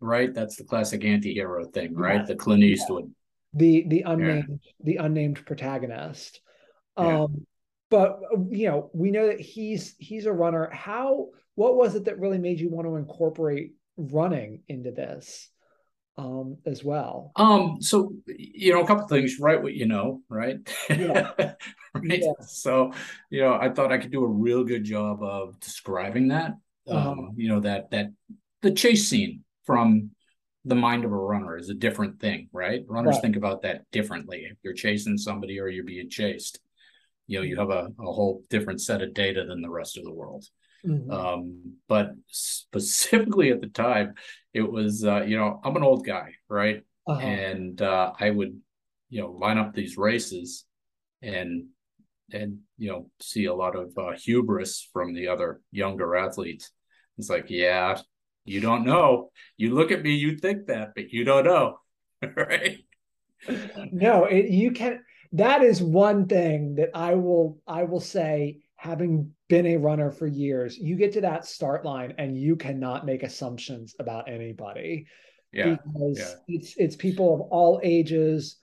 right? 0.00 0.32
That's 0.32 0.56
the 0.56 0.64
classic 0.64 1.04
anti-hero 1.04 1.66
thing, 1.66 1.94
right? 1.94 2.20
Yeah. 2.20 2.26
The 2.26 2.36
Clint 2.36 2.64
Eastwood. 2.64 3.04
Yeah. 3.04 3.10
The 3.52 3.84
the 3.88 4.02
unnamed 4.02 4.60
yeah. 4.62 4.72
the 4.84 4.96
unnamed 4.96 5.44
protagonist. 5.44 6.40
Um, 6.96 7.46
but 7.90 8.20
you 8.50 8.68
know 8.68 8.90
we 8.94 9.10
know 9.10 9.26
that 9.28 9.40
he's 9.40 9.94
he's 9.98 10.26
a 10.26 10.32
runner 10.32 10.70
how 10.72 11.28
what 11.54 11.76
was 11.76 11.94
it 11.94 12.06
that 12.06 12.18
really 12.18 12.38
made 12.38 12.60
you 12.60 12.70
want 12.70 12.86
to 12.86 12.96
incorporate 12.96 13.74
running 13.96 14.62
into 14.68 14.90
this 14.90 15.48
um 16.18 16.56
as 16.64 16.82
well 16.82 17.30
um 17.36 17.76
so 17.80 18.12
you 18.26 18.72
know 18.72 18.82
a 18.82 18.86
couple 18.86 19.06
things 19.06 19.38
write 19.38 19.62
what 19.62 19.74
you 19.74 19.86
know 19.86 20.22
right 20.28 20.56
yeah. 20.88 21.32
right 21.38 22.22
yeah. 22.22 22.32
so 22.40 22.90
you 23.28 23.42
know 23.42 23.54
i 23.54 23.68
thought 23.68 23.92
i 23.92 23.98
could 23.98 24.10
do 24.10 24.24
a 24.24 24.28
real 24.28 24.64
good 24.64 24.82
job 24.82 25.22
of 25.22 25.58
describing 25.60 26.28
that 26.28 26.52
uh-huh. 26.88 27.10
um 27.10 27.32
you 27.36 27.48
know 27.48 27.60
that 27.60 27.90
that 27.90 28.06
the 28.62 28.70
chase 28.70 29.08
scene 29.08 29.44
from 29.64 30.10
the 30.64 30.74
mind 30.74 31.04
of 31.04 31.12
a 31.12 31.16
runner 31.16 31.56
is 31.56 31.68
a 31.68 31.74
different 31.74 32.18
thing 32.18 32.48
right 32.50 32.84
runners 32.88 33.16
right. 33.16 33.22
think 33.22 33.36
about 33.36 33.62
that 33.62 33.82
differently 33.92 34.46
if 34.50 34.56
you're 34.62 34.72
chasing 34.72 35.18
somebody 35.18 35.60
or 35.60 35.68
you're 35.68 35.84
being 35.84 36.08
chased 36.08 36.60
you 37.26 37.38
know 37.38 37.44
you 37.44 37.56
have 37.58 37.70
a, 37.70 37.88
a 38.00 38.12
whole 38.12 38.42
different 38.48 38.80
set 38.80 39.02
of 39.02 39.12
data 39.12 39.44
than 39.44 39.60
the 39.60 39.70
rest 39.70 39.98
of 39.98 40.04
the 40.04 40.12
world 40.12 40.46
mm-hmm. 40.86 41.10
um, 41.10 41.74
but 41.88 42.12
specifically 42.28 43.50
at 43.50 43.60
the 43.60 43.68
time 43.68 44.14
it 44.52 44.62
was 44.62 45.04
uh, 45.04 45.22
you 45.22 45.36
know 45.36 45.60
i'm 45.64 45.76
an 45.76 45.82
old 45.82 46.06
guy 46.06 46.32
right 46.48 46.82
uh-huh. 47.06 47.20
and 47.20 47.82
uh, 47.82 48.12
i 48.18 48.30
would 48.30 48.58
you 49.08 49.20
know 49.20 49.30
line 49.30 49.58
up 49.58 49.74
these 49.74 49.96
races 49.96 50.64
and 51.22 51.66
and 52.32 52.58
you 52.78 52.90
know 52.90 53.10
see 53.20 53.44
a 53.46 53.54
lot 53.54 53.76
of 53.76 53.92
uh, 53.98 54.12
hubris 54.12 54.88
from 54.92 55.14
the 55.14 55.28
other 55.28 55.60
younger 55.70 56.16
athletes 56.16 56.70
it's 57.18 57.30
like 57.30 57.46
yeah 57.48 57.98
you 58.44 58.60
don't 58.60 58.84
know 58.84 59.30
you 59.56 59.74
look 59.74 59.90
at 59.90 60.02
me 60.02 60.14
you 60.14 60.36
think 60.36 60.66
that 60.66 60.90
but 60.94 61.10
you 61.10 61.24
don't 61.24 61.44
know 61.44 61.78
right 62.36 62.78
no 63.92 64.24
it, 64.24 64.46
you 64.48 64.70
can't. 64.70 65.00
that 65.32 65.62
is 65.62 65.82
one 65.82 66.26
thing 66.26 66.76
that 66.76 66.90
I 66.94 67.14
will 67.14 67.58
I 67.66 67.84
will 67.84 68.00
say 68.00 68.58
having 68.76 69.32
been 69.48 69.66
a 69.66 69.76
runner 69.76 70.10
for 70.10 70.26
years, 70.26 70.76
you 70.76 70.96
get 70.96 71.12
to 71.12 71.20
that 71.22 71.44
start 71.44 71.84
line 71.84 72.14
and 72.18 72.36
you 72.38 72.56
cannot 72.56 73.06
make 73.06 73.22
assumptions 73.22 73.94
about 73.98 74.28
anybody. 74.28 75.06
Yeah. 75.52 75.76
Because 75.76 76.18
yeah. 76.18 76.34
it's 76.48 76.74
it's 76.76 76.96
people 76.96 77.34
of 77.34 77.40
all 77.42 77.80
ages 77.82 78.58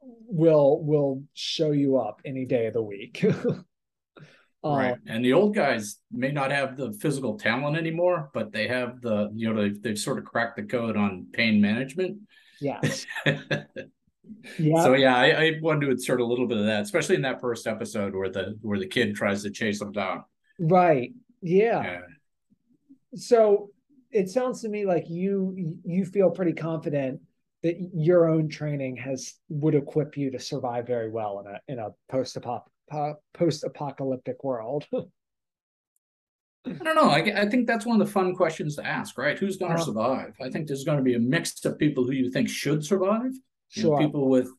will 0.00 0.82
will 0.84 1.22
show 1.34 1.70
you 1.70 1.98
up 1.98 2.20
any 2.24 2.44
day 2.44 2.66
of 2.66 2.74
the 2.74 2.82
week. 2.82 3.24
right. 4.64 4.92
Um, 4.92 4.98
and 5.06 5.24
the 5.24 5.32
old 5.32 5.54
guys 5.54 5.98
may 6.10 6.30
not 6.30 6.50
have 6.50 6.76
the 6.76 6.92
physical 7.00 7.38
talent 7.38 7.76
anymore, 7.76 8.30
but 8.34 8.52
they 8.52 8.68
have 8.68 9.00
the, 9.00 9.30
you 9.34 9.52
know, 9.52 9.62
they've, 9.62 9.82
they've 9.82 9.98
sort 9.98 10.18
of 10.18 10.24
cracked 10.24 10.56
the 10.56 10.62
code 10.64 10.96
on 10.96 11.26
pain 11.32 11.60
management. 11.60 12.18
Yes. 12.60 13.06
yeah. 14.58 14.82
So 14.82 14.94
yeah, 14.94 15.16
I, 15.16 15.26
I 15.26 15.52
wanted 15.60 15.86
to 15.86 15.90
insert 15.92 16.20
a 16.20 16.24
little 16.24 16.46
bit 16.46 16.58
of 16.58 16.66
that, 16.66 16.82
especially 16.82 17.16
in 17.16 17.22
that 17.22 17.40
first 17.40 17.66
episode 17.66 18.14
where 18.14 18.28
the 18.28 18.58
where 18.62 18.78
the 18.78 18.86
kid 18.86 19.14
tries 19.14 19.42
to 19.42 19.50
chase 19.50 19.78
them 19.78 19.92
down. 19.92 20.24
Right. 20.58 21.12
Yeah. 21.40 21.82
yeah. 21.82 22.00
So 23.14 23.70
it 24.10 24.28
sounds 24.28 24.62
to 24.62 24.68
me 24.68 24.86
like 24.86 25.08
you 25.08 25.78
you 25.84 26.04
feel 26.04 26.30
pretty 26.30 26.52
confident 26.52 27.20
that 27.62 27.76
your 27.94 28.28
own 28.28 28.48
training 28.48 28.96
has 28.96 29.34
would 29.48 29.74
equip 29.74 30.16
you 30.16 30.30
to 30.30 30.38
survive 30.38 30.86
very 30.86 31.10
well 31.10 31.40
in 31.40 31.46
a 31.46 31.60
in 31.68 31.78
a 31.78 31.90
post 32.08 32.36
post 33.34 33.64
apocalyptic 33.64 34.44
world. 34.44 34.86
I 36.64 36.70
don't 36.84 36.94
know. 36.94 37.10
I, 37.10 37.42
I 37.42 37.48
think 37.48 37.66
that's 37.66 37.84
one 37.84 38.00
of 38.00 38.06
the 38.06 38.12
fun 38.12 38.36
questions 38.36 38.76
to 38.76 38.86
ask, 38.86 39.18
right? 39.18 39.36
Who's 39.36 39.56
going 39.56 39.74
to 39.74 39.82
uh, 39.82 39.84
survive? 39.84 40.34
I 40.40 40.48
think 40.48 40.68
there's 40.68 40.84
going 40.84 40.98
to 40.98 41.02
be 41.02 41.14
a 41.14 41.18
mix 41.18 41.64
of 41.64 41.76
people 41.76 42.04
who 42.04 42.12
you 42.12 42.30
think 42.30 42.48
should 42.48 42.84
survive, 42.84 43.32
Sure. 43.72 43.84
You 43.84 43.90
know, 43.90 44.06
people 44.06 44.28
with 44.28 44.50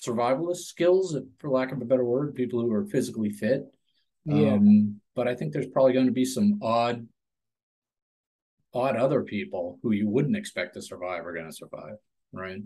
survivalist 0.00 0.66
skills, 0.66 1.16
for 1.38 1.50
lack 1.50 1.72
of 1.72 1.82
a 1.82 1.84
better 1.84 2.04
word, 2.04 2.34
people 2.34 2.60
who 2.60 2.72
are 2.72 2.84
physically 2.86 3.30
fit. 3.30 3.64
Yeah. 4.24 4.54
Um, 4.54 5.00
but 5.16 5.26
I 5.26 5.34
think 5.34 5.52
there's 5.52 5.66
probably 5.66 5.92
going 5.92 6.06
to 6.06 6.12
be 6.12 6.24
some 6.24 6.60
odd, 6.62 7.06
odd 8.72 8.96
other 8.96 9.22
people 9.22 9.78
who 9.82 9.92
you 9.92 10.08
wouldn't 10.08 10.36
expect 10.36 10.74
to 10.74 10.82
survive 10.82 11.26
are 11.26 11.34
going 11.34 11.50
to 11.50 11.52
survive, 11.52 11.96
right? 12.32 12.62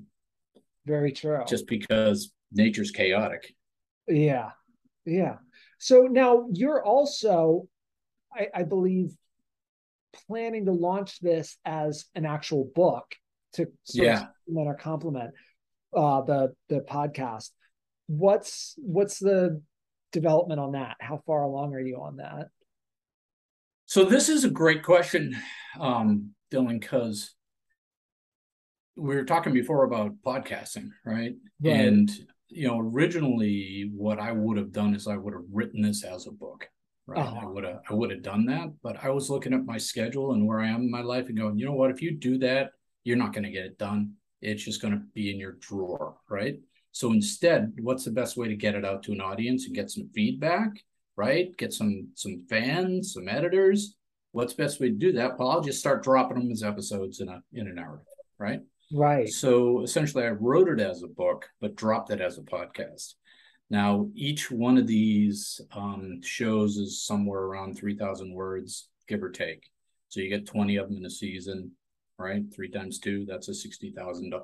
Very 0.85 1.13
true. 1.13 1.43
Just 1.47 1.67
because 1.67 2.33
nature's 2.53 2.91
chaotic. 2.91 3.55
Yeah. 4.07 4.51
Yeah. 5.07 5.37
So 5.79 6.03
now 6.03 6.49
you're 6.53 6.85
also, 6.85 7.67
I, 8.33 8.49
I 8.55 8.63
believe, 8.65 9.11
planning 10.27 10.67
to 10.67 10.73
launch 10.73 11.19
this 11.21 11.57
as 11.65 12.07
an 12.15 12.27
actual 12.27 12.71
book 12.75 13.15
to 13.55 13.67
sort 13.85 14.07
yeah. 14.07 14.13
of 14.15 14.19
supplement 14.21 14.69
or 14.69 14.75
complement 14.75 15.35
uh, 15.95 16.23
the 16.23 16.55
the 16.69 16.81
podcast. 16.81 17.51
What's 18.07 18.75
what's 18.79 19.19
the 19.19 19.63
development 20.13 20.61
on 20.61 20.73
that? 20.73 20.97
How 21.01 21.23
far 21.27 21.43
along 21.43 21.75
are 21.75 21.81
you 21.81 21.97
on 21.97 22.17
that? 22.17 22.49
So 23.87 24.05
this 24.05 24.29
is 24.29 24.45
a 24.45 24.51
great 24.51 24.83
question, 24.83 25.35
um, 25.81 26.33
Dylan, 26.53 26.81
because 26.81 27.35
we 28.97 29.15
were 29.15 29.25
talking 29.25 29.55
before 29.55 29.85
about 29.85 30.13
podcasting, 30.27 30.91
right? 31.07 31.35
right? 31.63 31.75
And 31.75 32.11
you 32.49 32.67
know, 32.67 32.79
originally 32.79 33.91
what 33.95 34.19
I 34.19 34.33
would 34.33 34.57
have 34.57 34.73
done 34.73 34.95
is 34.95 35.07
I 35.07 35.17
would 35.17 35.35
have 35.35 35.45
written 35.53 35.83
this 35.83 36.05
as 36.05 36.27
a 36.27 36.33
book. 36.33 36.69
Right. 37.07 37.25
Uh-huh. 37.25 37.41
I 37.43 37.47
would 37.47 37.65
have 37.65 37.81
I 37.89 37.95
would 37.95 38.11
have 38.11 38.23
done 38.23 38.47
that. 38.47 38.69
But 38.83 39.03
I 39.03 39.11
was 39.11 39.31
looking 39.31 39.55
at 39.55 39.65
my 39.65 39.79
schedule 39.79 40.33
and 40.33 40.47
where 40.47 40.61
I 40.61 40.69
am 40.69 40.83
in 40.83 40.91
my 40.91 41.01
life 41.01 41.29
and 41.29 41.39
going, 41.39 41.59
you 41.59 41.65
know 41.65 41.73
what, 41.73 41.91
if 41.91 42.03
you 42.03 42.15
do 42.15 42.39
that, 42.39 42.73
you're 43.05 43.17
not 43.17 43.33
going 43.33 43.45
to 43.45 43.51
get 43.51 43.65
it 43.65 43.79
done. 43.79 44.15
It's 44.41 44.63
just 44.63 44.83
going 44.83 44.95
to 44.95 45.03
be 45.15 45.31
in 45.31 45.39
your 45.39 45.53
drawer, 45.61 46.17
right? 46.29 46.59
So 46.93 47.13
instead, 47.13 47.73
what's 47.81 48.05
the 48.05 48.11
best 48.11 48.37
way 48.37 48.49
to 48.49 48.57
get 48.57 48.75
it 48.75 48.85
out 48.85 49.03
to 49.05 49.13
an 49.13 49.21
audience 49.21 49.67
and 49.67 49.75
get 49.75 49.91
some 49.91 50.09
feedback, 50.15 50.71
right? 51.17 51.57
Get 51.57 51.73
some 51.73 52.09
some 52.15 52.45
fans, 52.49 53.15
some 53.15 53.29
editors. 53.29 53.95
What's 54.33 54.55
best 54.55 54.81
way 54.81 54.89
to 54.89 54.95
do 54.95 55.13
that? 55.13 55.39
Well, 55.39 55.51
I'll 55.51 55.61
just 55.61 55.81
start 55.81 56.03
dropping 56.03 56.39
them 56.39 56.51
as 56.51 56.63
episodes 56.63 57.21
in 57.21 57.29
a 57.29 57.43
in 57.53 57.69
a 57.69 57.73
narrative, 57.73 58.07
right? 58.39 58.61
Right. 58.93 59.29
So 59.29 59.83
essentially, 59.83 60.25
I 60.25 60.31
wrote 60.31 60.69
it 60.69 60.81
as 60.81 61.03
a 61.03 61.09
book, 61.09 61.49
but 61.61 61.77
dropped 61.77 62.11
it 62.11 62.21
as 62.21 62.39
a 62.39 62.43
podcast. 62.43 63.15
Now, 63.71 64.09
each 64.15 64.51
one 64.51 64.79
of 64.79 64.87
these 64.87 65.61
um, 65.73 66.23
shows 66.23 66.79
is 66.79 67.05
somewhere 67.05 67.43
around 67.43 67.77
3,000 67.77 68.33
words, 68.33 68.89
give 69.07 69.23
or 69.23 69.31
take. 69.31 69.63
So 70.09 70.21
you 70.21 70.31
get 70.31 70.47
20 70.47 70.77
of 70.77 70.89
them 70.89 70.97
in 70.97 71.05
a 71.05 71.11
season, 71.11 71.73
right? 72.19 72.43
Three 72.55 72.71
times 72.71 72.99
two, 72.99 73.25
that's 73.29 73.49
a 73.49 73.55
60,000 73.55 74.35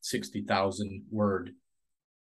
60, 0.00 0.46
word 1.10 1.50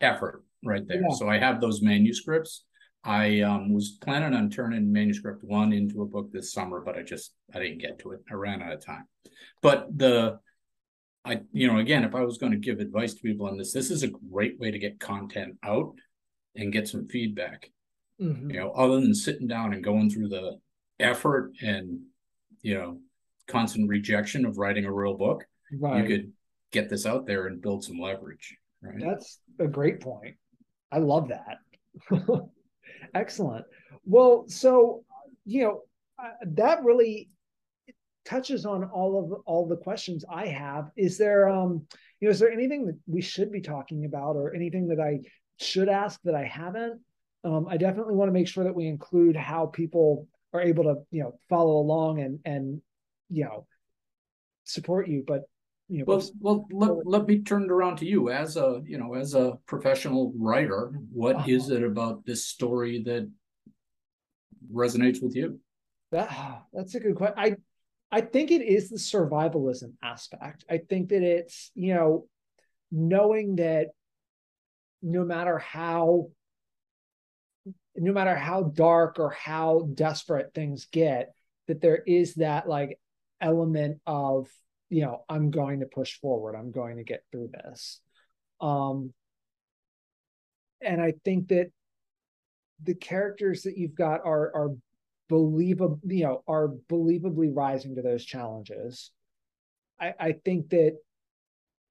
effort 0.00 0.44
right 0.64 0.86
there. 0.86 1.02
Yeah. 1.02 1.14
So 1.16 1.28
I 1.28 1.38
have 1.38 1.60
those 1.60 1.82
manuscripts. 1.82 2.64
I 3.04 3.40
um, 3.40 3.72
was 3.72 3.98
planning 4.00 4.34
on 4.34 4.48
turning 4.48 4.92
manuscript 4.92 5.42
one 5.42 5.72
into 5.72 6.02
a 6.02 6.06
book 6.06 6.30
this 6.32 6.52
summer, 6.52 6.80
but 6.80 6.96
I 6.96 7.02
just 7.02 7.32
I 7.52 7.58
didn't 7.58 7.78
get 7.78 7.98
to 8.00 8.12
it. 8.12 8.20
I 8.30 8.34
ran 8.34 8.62
out 8.62 8.72
of 8.72 8.84
time. 8.84 9.06
But 9.60 9.86
the 9.96 10.38
I, 11.24 11.40
you 11.52 11.66
know, 11.68 11.78
again, 11.78 12.04
if 12.04 12.14
I 12.14 12.22
was 12.22 12.38
going 12.38 12.52
to 12.52 12.58
give 12.58 12.80
advice 12.80 13.14
to 13.14 13.22
people 13.22 13.46
on 13.46 13.56
this, 13.56 13.72
this 13.72 13.90
is 13.90 14.02
a 14.02 14.08
great 14.08 14.58
way 14.58 14.70
to 14.70 14.78
get 14.78 15.00
content 15.00 15.56
out 15.64 15.94
and 16.56 16.72
get 16.72 16.88
some 16.88 17.06
feedback. 17.08 17.70
Mm-hmm. 18.20 18.50
You 18.50 18.60
know, 18.60 18.70
other 18.72 19.00
than 19.00 19.14
sitting 19.14 19.46
down 19.46 19.72
and 19.72 19.84
going 19.84 20.10
through 20.10 20.28
the 20.28 20.58
effort 20.98 21.52
and, 21.60 22.00
you 22.62 22.74
know, 22.74 23.00
constant 23.48 23.88
rejection 23.88 24.44
of 24.44 24.58
writing 24.58 24.84
a 24.84 24.92
real 24.92 25.14
book, 25.14 25.44
right. 25.78 26.02
you 26.02 26.08
could 26.08 26.32
get 26.72 26.88
this 26.88 27.06
out 27.06 27.26
there 27.26 27.46
and 27.46 27.60
build 27.60 27.84
some 27.84 27.98
leverage. 27.98 28.56
Right. 28.82 29.00
That's 29.00 29.38
a 29.58 29.68
great 29.68 30.00
point. 30.00 30.36
I 30.90 30.98
love 30.98 31.28
that. 31.28 31.58
Excellent. 33.14 33.64
Well, 34.04 34.44
so, 34.48 35.04
you 35.44 35.64
know, 35.64 35.82
uh, 36.22 36.30
that 36.46 36.82
really 36.82 37.28
touches 38.24 38.64
on 38.64 38.84
all 38.84 39.18
of 39.18 39.40
all 39.46 39.66
the 39.66 39.76
questions 39.76 40.24
I 40.30 40.46
have. 40.46 40.90
Is 40.96 41.18
there 41.18 41.48
um 41.48 41.86
you 42.20 42.28
know 42.28 42.30
is 42.30 42.38
there 42.38 42.52
anything 42.52 42.86
that 42.86 42.98
we 43.06 43.20
should 43.20 43.50
be 43.50 43.60
talking 43.60 44.04
about 44.04 44.36
or 44.36 44.54
anything 44.54 44.88
that 44.88 45.00
I 45.00 45.20
should 45.58 45.88
ask 45.88 46.20
that 46.22 46.34
I 46.34 46.44
haven't? 46.44 47.00
Um, 47.44 47.66
I 47.68 47.76
definitely 47.76 48.14
want 48.14 48.28
to 48.28 48.32
make 48.32 48.46
sure 48.46 48.64
that 48.64 48.74
we 48.74 48.86
include 48.86 49.34
how 49.34 49.66
people 49.66 50.28
are 50.52 50.60
able 50.60 50.84
to 50.84 50.96
you 51.10 51.22
know 51.22 51.38
follow 51.48 51.78
along 51.78 52.20
and 52.20 52.38
and 52.44 52.80
you 53.32 53.44
know 53.44 53.66
support 54.64 55.08
you. 55.08 55.24
But 55.26 55.42
you 55.88 55.98
know, 55.98 56.04
well, 56.06 56.22
well, 56.40 56.66
let, 56.70 57.06
let 57.06 57.26
me 57.26 57.40
turn 57.40 57.64
it 57.64 57.70
around 57.70 57.96
to 57.96 58.06
you 58.06 58.30
as 58.30 58.56
a 58.56 58.80
you 58.86 58.98
know 58.98 59.14
as 59.14 59.34
a 59.34 59.58
professional 59.66 60.32
writer. 60.36 60.92
What 61.12 61.36
uh-huh. 61.36 61.46
is 61.48 61.70
it 61.70 61.82
about 61.82 62.24
this 62.24 62.46
story 62.46 63.02
that 63.04 63.30
resonates 64.72 65.22
with 65.22 65.34
you? 65.34 65.60
That 66.12 66.62
that's 66.72 66.94
a 66.94 67.00
good 67.00 67.16
question. 67.16 67.38
I 67.38 67.56
I 68.12 68.20
think 68.20 68.50
it 68.50 68.60
is 68.60 68.90
the 68.90 68.98
survivalism 68.98 69.94
aspect. 70.02 70.66
I 70.68 70.78
think 70.78 71.08
that 71.08 71.22
it's, 71.22 71.70
you 71.74 71.94
know, 71.94 72.26
knowing 72.90 73.56
that 73.56 73.88
no 75.00 75.24
matter 75.24 75.58
how 75.58 76.28
no 77.96 78.12
matter 78.12 78.34
how 78.34 78.62
dark 78.62 79.18
or 79.18 79.30
how 79.30 79.88
desperate 79.94 80.52
things 80.54 80.86
get, 80.90 81.34
that 81.68 81.80
there 81.80 82.02
is 82.06 82.34
that 82.34 82.68
like 82.68 82.98
element 83.42 83.98
of, 84.06 84.48
you 84.88 85.02
know, 85.02 85.24
I'm 85.28 85.50
going 85.50 85.80
to 85.80 85.86
push 85.86 86.18
forward. 86.20 86.54
I'm 86.54 86.70
going 86.70 86.96
to 86.96 87.04
get 87.04 87.24
through 87.30 87.50
this. 87.52 88.00
Um 88.60 89.12
and 90.80 91.00
I 91.00 91.14
think 91.24 91.48
that 91.48 91.70
the 92.82 92.94
characters 92.94 93.62
that 93.62 93.76
you've 93.76 93.94
got 93.94 94.20
are 94.24 94.50
are 94.54 94.70
believable, 95.28 96.00
you 96.04 96.24
know, 96.24 96.42
are 96.46 96.68
believably 96.90 97.50
rising 97.54 97.94
to 97.96 98.02
those 98.02 98.24
challenges. 98.24 99.10
I, 100.00 100.14
I 100.18 100.32
think 100.44 100.70
that 100.70 100.98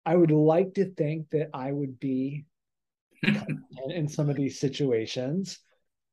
I 0.06 0.16
would 0.16 0.32
like 0.32 0.76
to 0.76 0.86
think 0.86 1.30
that 1.32 1.50
I 1.54 1.72
would 1.72 2.00
be 2.00 2.46
in 3.90 4.08
some 4.08 4.30
of 4.30 4.36
these 4.36 4.60
situations. 4.60 5.60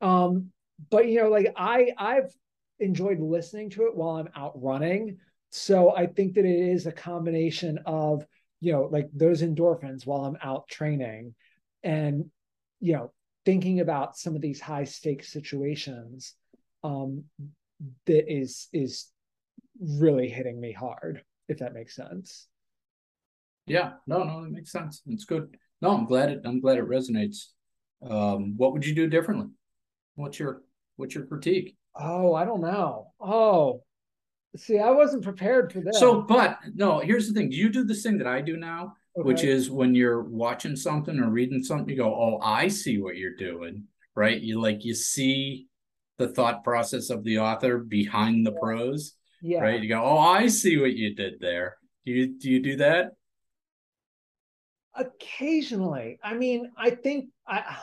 Um, 0.01 0.53
but 0.91 1.09
you 1.09 1.23
know, 1.23 1.29
like 1.29 1.53
I 1.57 1.93
I've 1.99 2.33
enjoyed 2.79 3.19
listening 3.19 3.71
to 3.71 3.87
it 3.87 3.97
while 3.97 4.17
I'm 4.17 4.29
out 4.37 4.63
running. 4.63 5.19
So 5.51 5.95
I 5.95 6.07
think 6.07 6.35
that 6.35 6.45
it 6.45 6.71
is 6.71 6.87
a 6.87 6.93
combination 6.93 7.79
of, 7.87 8.25
you 8.61 8.73
know, 8.73 8.89
like 8.91 9.09
those 9.13 9.43
endorphins 9.43 10.07
while 10.07 10.25
I'm 10.25 10.37
out 10.43 10.69
training 10.69 11.35
and, 11.83 12.31
you 12.81 12.93
know, 12.93 13.13
thinking 13.45 13.81
about 13.81 14.17
some 14.17 14.37
of 14.37 14.43
these 14.43 14.61
high 14.61 14.85
stakes 14.85 15.33
situations 15.33 16.35
um, 16.85 17.25
that 18.07 18.33
is 18.33 18.69
is 18.73 19.07
really 19.81 20.29
hitting 20.29 20.61
me 20.61 20.73
hard, 20.73 21.25
if 21.49 21.59
that 21.59 21.73
makes 21.73 21.97
sense. 21.97 22.47
Yeah, 23.67 23.93
no, 24.07 24.25
no, 24.25 24.43
that 24.43 24.51
makes 24.51 24.73
sense. 24.73 25.03
It's 25.07 25.25
good. 25.25 25.57
No, 25.81 25.91
I'm 25.91 26.07
glad 26.07 26.31
it. 26.31 26.41
I'm 26.45 26.61
glad 26.61 26.79
it 26.79 26.89
resonates. 26.89 27.49
Um, 28.03 28.55
what 28.57 28.73
would 28.73 28.87
you 28.87 28.95
do 28.95 29.07
differently? 29.09 29.49
What's 30.15 30.39
your 30.39 30.63
What's 30.97 31.15
your 31.15 31.27
critique? 31.27 31.77
Oh, 31.95 32.35
I 32.35 32.45
don't 32.45 32.61
know. 32.61 33.13
Oh, 33.21 33.85
see, 34.57 34.79
I 34.79 34.91
wasn't 34.91 35.25
prepared 35.25 35.73
for 35.73 35.81
that. 35.81 35.95
So, 35.95 36.23
but 36.23 36.59
no, 36.75 36.99
here's 37.01 37.29
the 37.29 37.35
thing. 37.35 37.51
Do 37.51 37.57
you 37.57 37.69
do 37.69 37.85
this 37.85 38.03
thing 38.03 38.19
that 38.19 38.27
I 38.27 38.41
do 38.41 38.57
now, 38.57 38.97
okay. 39.17 39.27
which 39.27 39.45
is 39.45 39.71
when 39.71 39.95
you're 39.95 40.23
watching 40.23 40.77
something 40.77 41.19
or 41.19 41.31
reading 41.31 41.63
something, 41.63 41.89
you 41.89 41.97
go, 41.97 42.15
"Oh, 42.15 42.39
I 42.43 42.69
see 42.69 43.01
what 43.01 43.17
you're 43.17 43.37
doing." 43.37 43.85
Right? 44.15 44.41
You 44.41 44.61
like 44.61 44.85
you 44.85 44.95
see 44.95 45.69
the 46.19 46.29
thought 46.29 46.65
process 46.65 47.11
of 47.11 47.25
the 47.25 47.39
author 47.39 47.79
behind 47.79 48.45
the 48.45 48.53
prose. 48.53 49.15
Yeah. 49.41 49.61
Right. 49.61 49.81
You 49.81 49.89
go, 49.89 50.03
oh, 50.03 50.19
I 50.19 50.49
see 50.49 50.79
what 50.79 50.95
you 50.95 51.15
did 51.15 51.41
there. 51.41 51.79
Do 52.05 52.13
you 52.13 52.27
do 52.39 52.51
you 52.51 52.61
do 52.61 52.77
that? 52.77 53.13
Occasionally. 54.95 56.19
I 56.23 56.35
mean, 56.35 56.73
I 56.77 56.91
think 56.91 57.27
I 57.47 57.77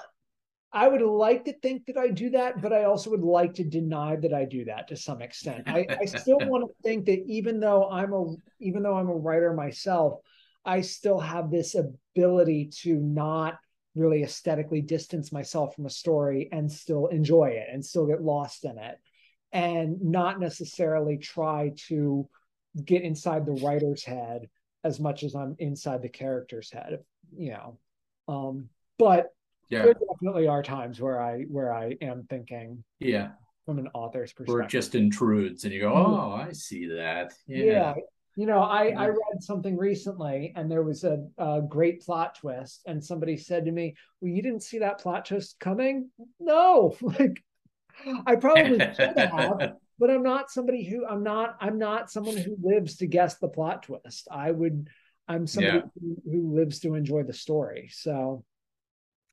I 0.76 0.90
would 0.90 1.02
like 1.02 1.46
to 1.46 1.54
think 1.54 1.86
that 1.86 1.98
I 1.98 2.10
do 2.10 2.32
that, 2.32 2.62
but 2.62 2.74
I 2.74 2.84
also 2.84 3.10
would 3.12 3.24
like 3.24 3.54
to 3.56 3.64
deny 3.64 4.18
that 4.18 4.34
I 4.34 4.44
do 4.44 4.66
that 4.66 4.90
to 4.90 4.98
some 4.98 5.22
extent. 5.22 5.64
I, 5.68 5.88
I 6.02 6.04
still 6.04 6.38
want 6.42 6.66
to 6.66 6.84
think 6.84 7.06
that 7.06 7.24
even 7.28 7.62
though 7.62 7.90
I'm 7.90 8.12
a 8.12 8.36
even 8.60 8.84
though 8.84 8.98
I'm 8.98 9.08
a 9.08 9.16
writer 9.16 9.54
myself, 9.54 10.20
I 10.66 10.82
still 10.82 11.18
have 11.18 11.50
this 11.50 11.76
ability 11.76 12.72
to 12.82 12.96
not 12.96 13.58
really 13.96 14.24
aesthetically 14.24 14.82
distance 14.82 15.32
myself 15.32 15.74
from 15.74 15.86
a 15.86 15.90
story 15.90 16.50
and 16.52 16.70
still 16.70 17.08
enjoy 17.08 17.52
it 17.52 17.68
and 17.72 17.84
still 17.84 18.06
get 18.06 18.22
lost 18.22 18.66
in 18.66 18.78
it 18.78 18.98
and 19.54 20.02
not 20.02 20.42
necessarily 20.42 21.18
try 21.18 21.72
to 21.88 22.28
get 22.84 23.04
inside 23.04 23.46
the 23.46 23.62
writer's 23.64 24.04
head 24.04 24.50
as 24.84 25.00
much 25.00 25.24
as 25.24 25.36
I'm 25.36 25.56
inside 25.58 26.02
the 26.02 26.10
character's 26.10 26.70
head, 26.70 27.00
you 27.38 27.52
know. 27.52 27.80
Um, 28.28 28.68
but 29.00 29.30
yeah. 29.70 29.84
there 29.84 29.94
definitely 29.94 30.48
are 30.48 30.64
times 30.64 31.00
where 31.00 31.22
I 31.22 31.42
where 31.44 31.74
I 31.74 31.96
am 32.02 32.26
thinking, 32.30 32.84
yeah, 33.00 33.30
from 33.66 33.80
an 33.80 33.90
author's 33.94 34.34
perspective, 34.34 34.56
or 34.56 34.62
it 34.62 34.70
just 34.70 34.96
intrudes, 34.96 35.64
and 35.64 35.74
you 35.74 35.82
go, 35.82 35.92
mm-hmm. 35.92 36.14
oh, 36.14 36.32
I 36.34 36.52
see 36.52 36.88
that. 36.88 37.34
Yeah, 37.48 37.64
yeah 37.64 37.94
you 38.36 38.46
know, 38.46 38.60
I, 38.60 38.90
I 38.90 39.08
read 39.08 39.42
something 39.42 39.78
recently 39.78 40.52
and 40.56 40.70
there 40.70 40.84
was 40.84 41.04
a, 41.06 41.26
a, 41.38 41.62
great 41.62 42.02
plot 42.02 42.36
twist, 42.36 42.82
and 42.86 43.04
somebody 43.04 43.38
said 43.38 43.66
to 43.66 43.72
me, 43.72 43.96
Well, 44.20 44.32
you 44.32 44.42
didn't 44.42 44.64
see 44.64 44.80
that 44.80 45.00
plot 45.00 45.26
twist 45.26 45.58
coming? 45.60 46.10
No, 46.40 46.96
like 47.02 47.42
I 48.28 48.36
probably 48.36 48.80
should 48.80 49.18
have, 49.18 49.76
but 50.00 50.12
I'm 50.12 50.24
not 50.24 50.52
somebody 50.52 50.84
who 50.84 51.06
I'm 51.06 51.24
not, 51.24 51.56
I'm 51.62 51.78
not 51.78 52.12
someone 52.12 52.36
who 52.36 52.58
lives 52.62 52.98
to 52.98 53.08
guess 53.08 53.38
the 53.38 53.48
plot 53.48 53.84
twist. 53.84 54.28
I 54.30 54.52
would, 54.52 54.90
I'm 55.30 55.48
somebody 55.48 55.78
yeah. 55.78 55.84
who, 56.02 56.18
who, 56.30 56.56
lives 56.56 56.80
to 56.82 56.96
enjoy 56.96 57.24
the 57.24 57.34
story. 57.34 57.90
So 57.94 58.44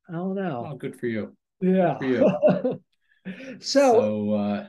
I 0.09 0.13
don't 0.13 0.35
know. 0.35 0.69
Oh, 0.71 0.77
good 0.77 0.99
for 0.99 1.07
you. 1.07 1.37
Yeah. 1.61 1.99
For 1.99 2.05
you. 2.05 2.81
so, 3.61 3.93
so 3.93 4.33
uh... 4.33 4.67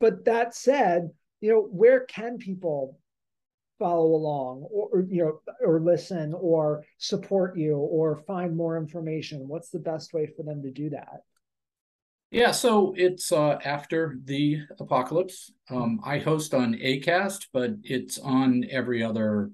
but 0.00 0.24
that 0.24 0.54
said, 0.54 1.10
you 1.40 1.52
know, 1.52 1.62
where 1.62 2.04
can 2.06 2.38
people 2.38 2.98
follow 3.78 4.14
along 4.14 4.66
or, 4.70 4.88
or, 4.92 5.02
you 5.02 5.24
know 5.24 5.40
or 5.66 5.80
listen 5.80 6.32
or 6.34 6.84
support 6.98 7.56
you 7.56 7.76
or 7.76 8.16
find 8.28 8.56
more 8.56 8.76
information 8.76 9.48
what's 9.48 9.70
the 9.70 9.78
best 9.78 10.14
way 10.14 10.24
for 10.36 10.44
them 10.44 10.62
to 10.62 10.70
do 10.70 10.88
that 10.88 11.22
yeah 12.30 12.52
so 12.52 12.94
it's 12.96 13.32
uh, 13.32 13.58
after 13.64 14.18
the 14.26 14.60
apocalypse 14.78 15.50
um, 15.70 15.98
i 16.04 16.16
host 16.16 16.54
on 16.54 16.74
acast 16.74 17.46
but 17.52 17.72
it's 17.82 18.20
on 18.20 18.64
every 18.70 19.02
other 19.02 19.50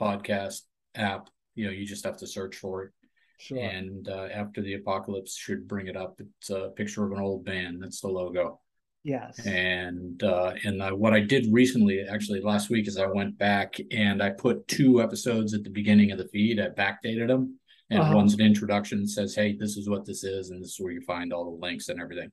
podcast 0.00 0.62
app. 0.94 1.28
You 1.54 1.66
know, 1.66 1.72
you 1.72 1.86
just 1.86 2.04
have 2.04 2.16
to 2.18 2.26
search 2.26 2.56
for 2.56 2.84
it. 2.84 2.90
Sure. 3.38 3.58
And 3.58 4.08
uh, 4.08 4.28
after 4.32 4.60
the 4.60 4.74
apocalypse 4.74 5.36
should 5.36 5.68
bring 5.68 5.86
it 5.86 5.96
up. 5.96 6.20
It's 6.40 6.50
a 6.50 6.70
picture 6.76 7.04
of 7.04 7.12
an 7.12 7.20
old 7.20 7.44
band. 7.44 7.82
That's 7.82 8.00
the 8.00 8.08
logo. 8.08 8.60
Yes. 9.04 9.38
And 9.46 10.22
uh, 10.22 10.54
and 10.64 10.82
uh, 10.82 10.90
what 10.90 11.14
I 11.14 11.20
did 11.20 11.46
recently, 11.50 12.02
actually 12.02 12.40
last 12.40 12.68
week, 12.68 12.88
is 12.88 12.98
I 12.98 13.06
went 13.06 13.38
back 13.38 13.76
and 13.92 14.22
I 14.22 14.30
put 14.30 14.66
two 14.66 15.00
episodes 15.00 15.54
at 15.54 15.62
the 15.62 15.70
beginning 15.70 16.10
of 16.10 16.18
the 16.18 16.28
feed. 16.28 16.60
I 16.60 16.68
backdated 16.68 17.28
them, 17.28 17.58
and 17.90 18.00
uh-huh. 18.00 18.16
one's 18.16 18.34
an 18.34 18.40
introduction 18.40 19.06
says, 19.06 19.34
"Hey, 19.34 19.56
this 19.56 19.76
is 19.76 19.88
what 19.88 20.04
this 20.04 20.24
is, 20.24 20.50
and 20.50 20.60
this 20.60 20.72
is 20.72 20.80
where 20.80 20.92
you 20.92 21.00
find 21.02 21.32
all 21.32 21.44
the 21.44 21.66
links 21.66 21.88
and 21.88 22.00
everything." 22.00 22.30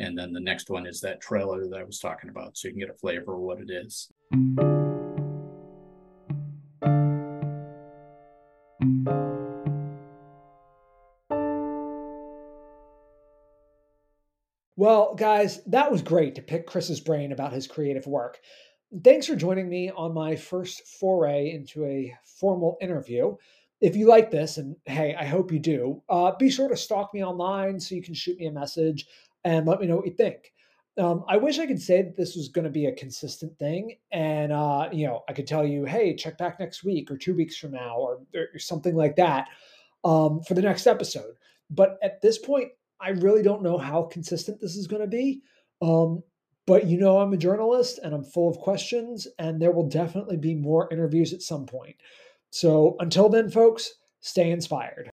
And 0.00 0.18
then 0.18 0.32
the 0.32 0.40
next 0.40 0.68
one 0.68 0.86
is 0.86 1.00
that 1.02 1.20
trailer 1.20 1.68
that 1.68 1.78
I 1.78 1.84
was 1.84 1.98
talking 1.98 2.30
about, 2.30 2.56
so 2.56 2.68
you 2.68 2.74
can 2.74 2.80
get 2.80 2.90
a 2.90 2.94
flavor 2.94 3.34
of 3.34 3.40
what 3.40 3.60
it 3.60 3.70
is. 3.70 4.10
Well, 14.80 15.14
guys, 15.14 15.62
that 15.66 15.92
was 15.92 16.00
great 16.00 16.34
to 16.36 16.42
pick 16.42 16.66
Chris's 16.66 17.00
brain 17.00 17.32
about 17.32 17.52
his 17.52 17.66
creative 17.66 18.06
work. 18.06 18.40
Thanks 19.04 19.26
for 19.26 19.36
joining 19.36 19.68
me 19.68 19.90
on 19.90 20.14
my 20.14 20.34
first 20.34 20.86
foray 20.86 21.50
into 21.50 21.84
a 21.84 22.16
formal 22.24 22.78
interview. 22.80 23.36
If 23.82 23.94
you 23.94 24.08
like 24.08 24.30
this, 24.30 24.56
and 24.56 24.74
hey, 24.86 25.14
I 25.14 25.26
hope 25.26 25.52
you 25.52 25.58
do, 25.58 26.02
uh, 26.08 26.32
be 26.38 26.48
sure 26.48 26.66
to 26.66 26.78
stalk 26.78 27.12
me 27.12 27.22
online 27.22 27.78
so 27.78 27.94
you 27.94 28.00
can 28.00 28.14
shoot 28.14 28.38
me 28.38 28.46
a 28.46 28.52
message 28.52 29.06
and 29.44 29.66
let 29.66 29.82
me 29.82 29.86
know 29.86 29.96
what 29.96 30.06
you 30.06 30.14
think. 30.14 30.54
Um, 30.96 31.26
I 31.28 31.36
wish 31.36 31.58
I 31.58 31.66
could 31.66 31.82
say 31.82 32.00
that 32.00 32.16
this 32.16 32.34
was 32.34 32.48
going 32.48 32.64
to 32.64 32.70
be 32.70 32.86
a 32.86 32.92
consistent 32.92 33.58
thing, 33.58 33.98
and 34.12 34.50
uh, 34.50 34.88
you 34.90 35.06
know, 35.06 35.24
I 35.28 35.34
could 35.34 35.46
tell 35.46 35.66
you, 35.66 35.84
hey, 35.84 36.16
check 36.16 36.38
back 36.38 36.58
next 36.58 36.84
week 36.84 37.10
or 37.10 37.18
two 37.18 37.34
weeks 37.34 37.54
from 37.54 37.72
now, 37.72 37.98
or, 37.98 38.20
or 38.34 38.58
something 38.58 38.94
like 38.94 39.16
that 39.16 39.48
um, 40.04 40.40
for 40.40 40.54
the 40.54 40.62
next 40.62 40.86
episode. 40.86 41.34
But 41.68 41.98
at 42.02 42.22
this 42.22 42.38
point, 42.38 42.70
I 43.00 43.10
really 43.10 43.42
don't 43.42 43.62
know 43.62 43.78
how 43.78 44.04
consistent 44.04 44.60
this 44.60 44.76
is 44.76 44.86
going 44.86 45.02
to 45.02 45.08
be. 45.08 45.42
Um, 45.82 46.22
but 46.66 46.86
you 46.86 46.98
know, 46.98 47.18
I'm 47.18 47.32
a 47.32 47.38
journalist 47.38 47.98
and 48.02 48.14
I'm 48.14 48.24
full 48.24 48.48
of 48.48 48.58
questions, 48.58 49.26
and 49.38 49.60
there 49.60 49.72
will 49.72 49.88
definitely 49.88 50.36
be 50.36 50.54
more 50.54 50.88
interviews 50.92 51.32
at 51.32 51.42
some 51.42 51.66
point. 51.66 51.96
So 52.50 52.96
until 53.00 53.28
then, 53.28 53.50
folks, 53.50 53.94
stay 54.20 54.50
inspired. 54.50 55.10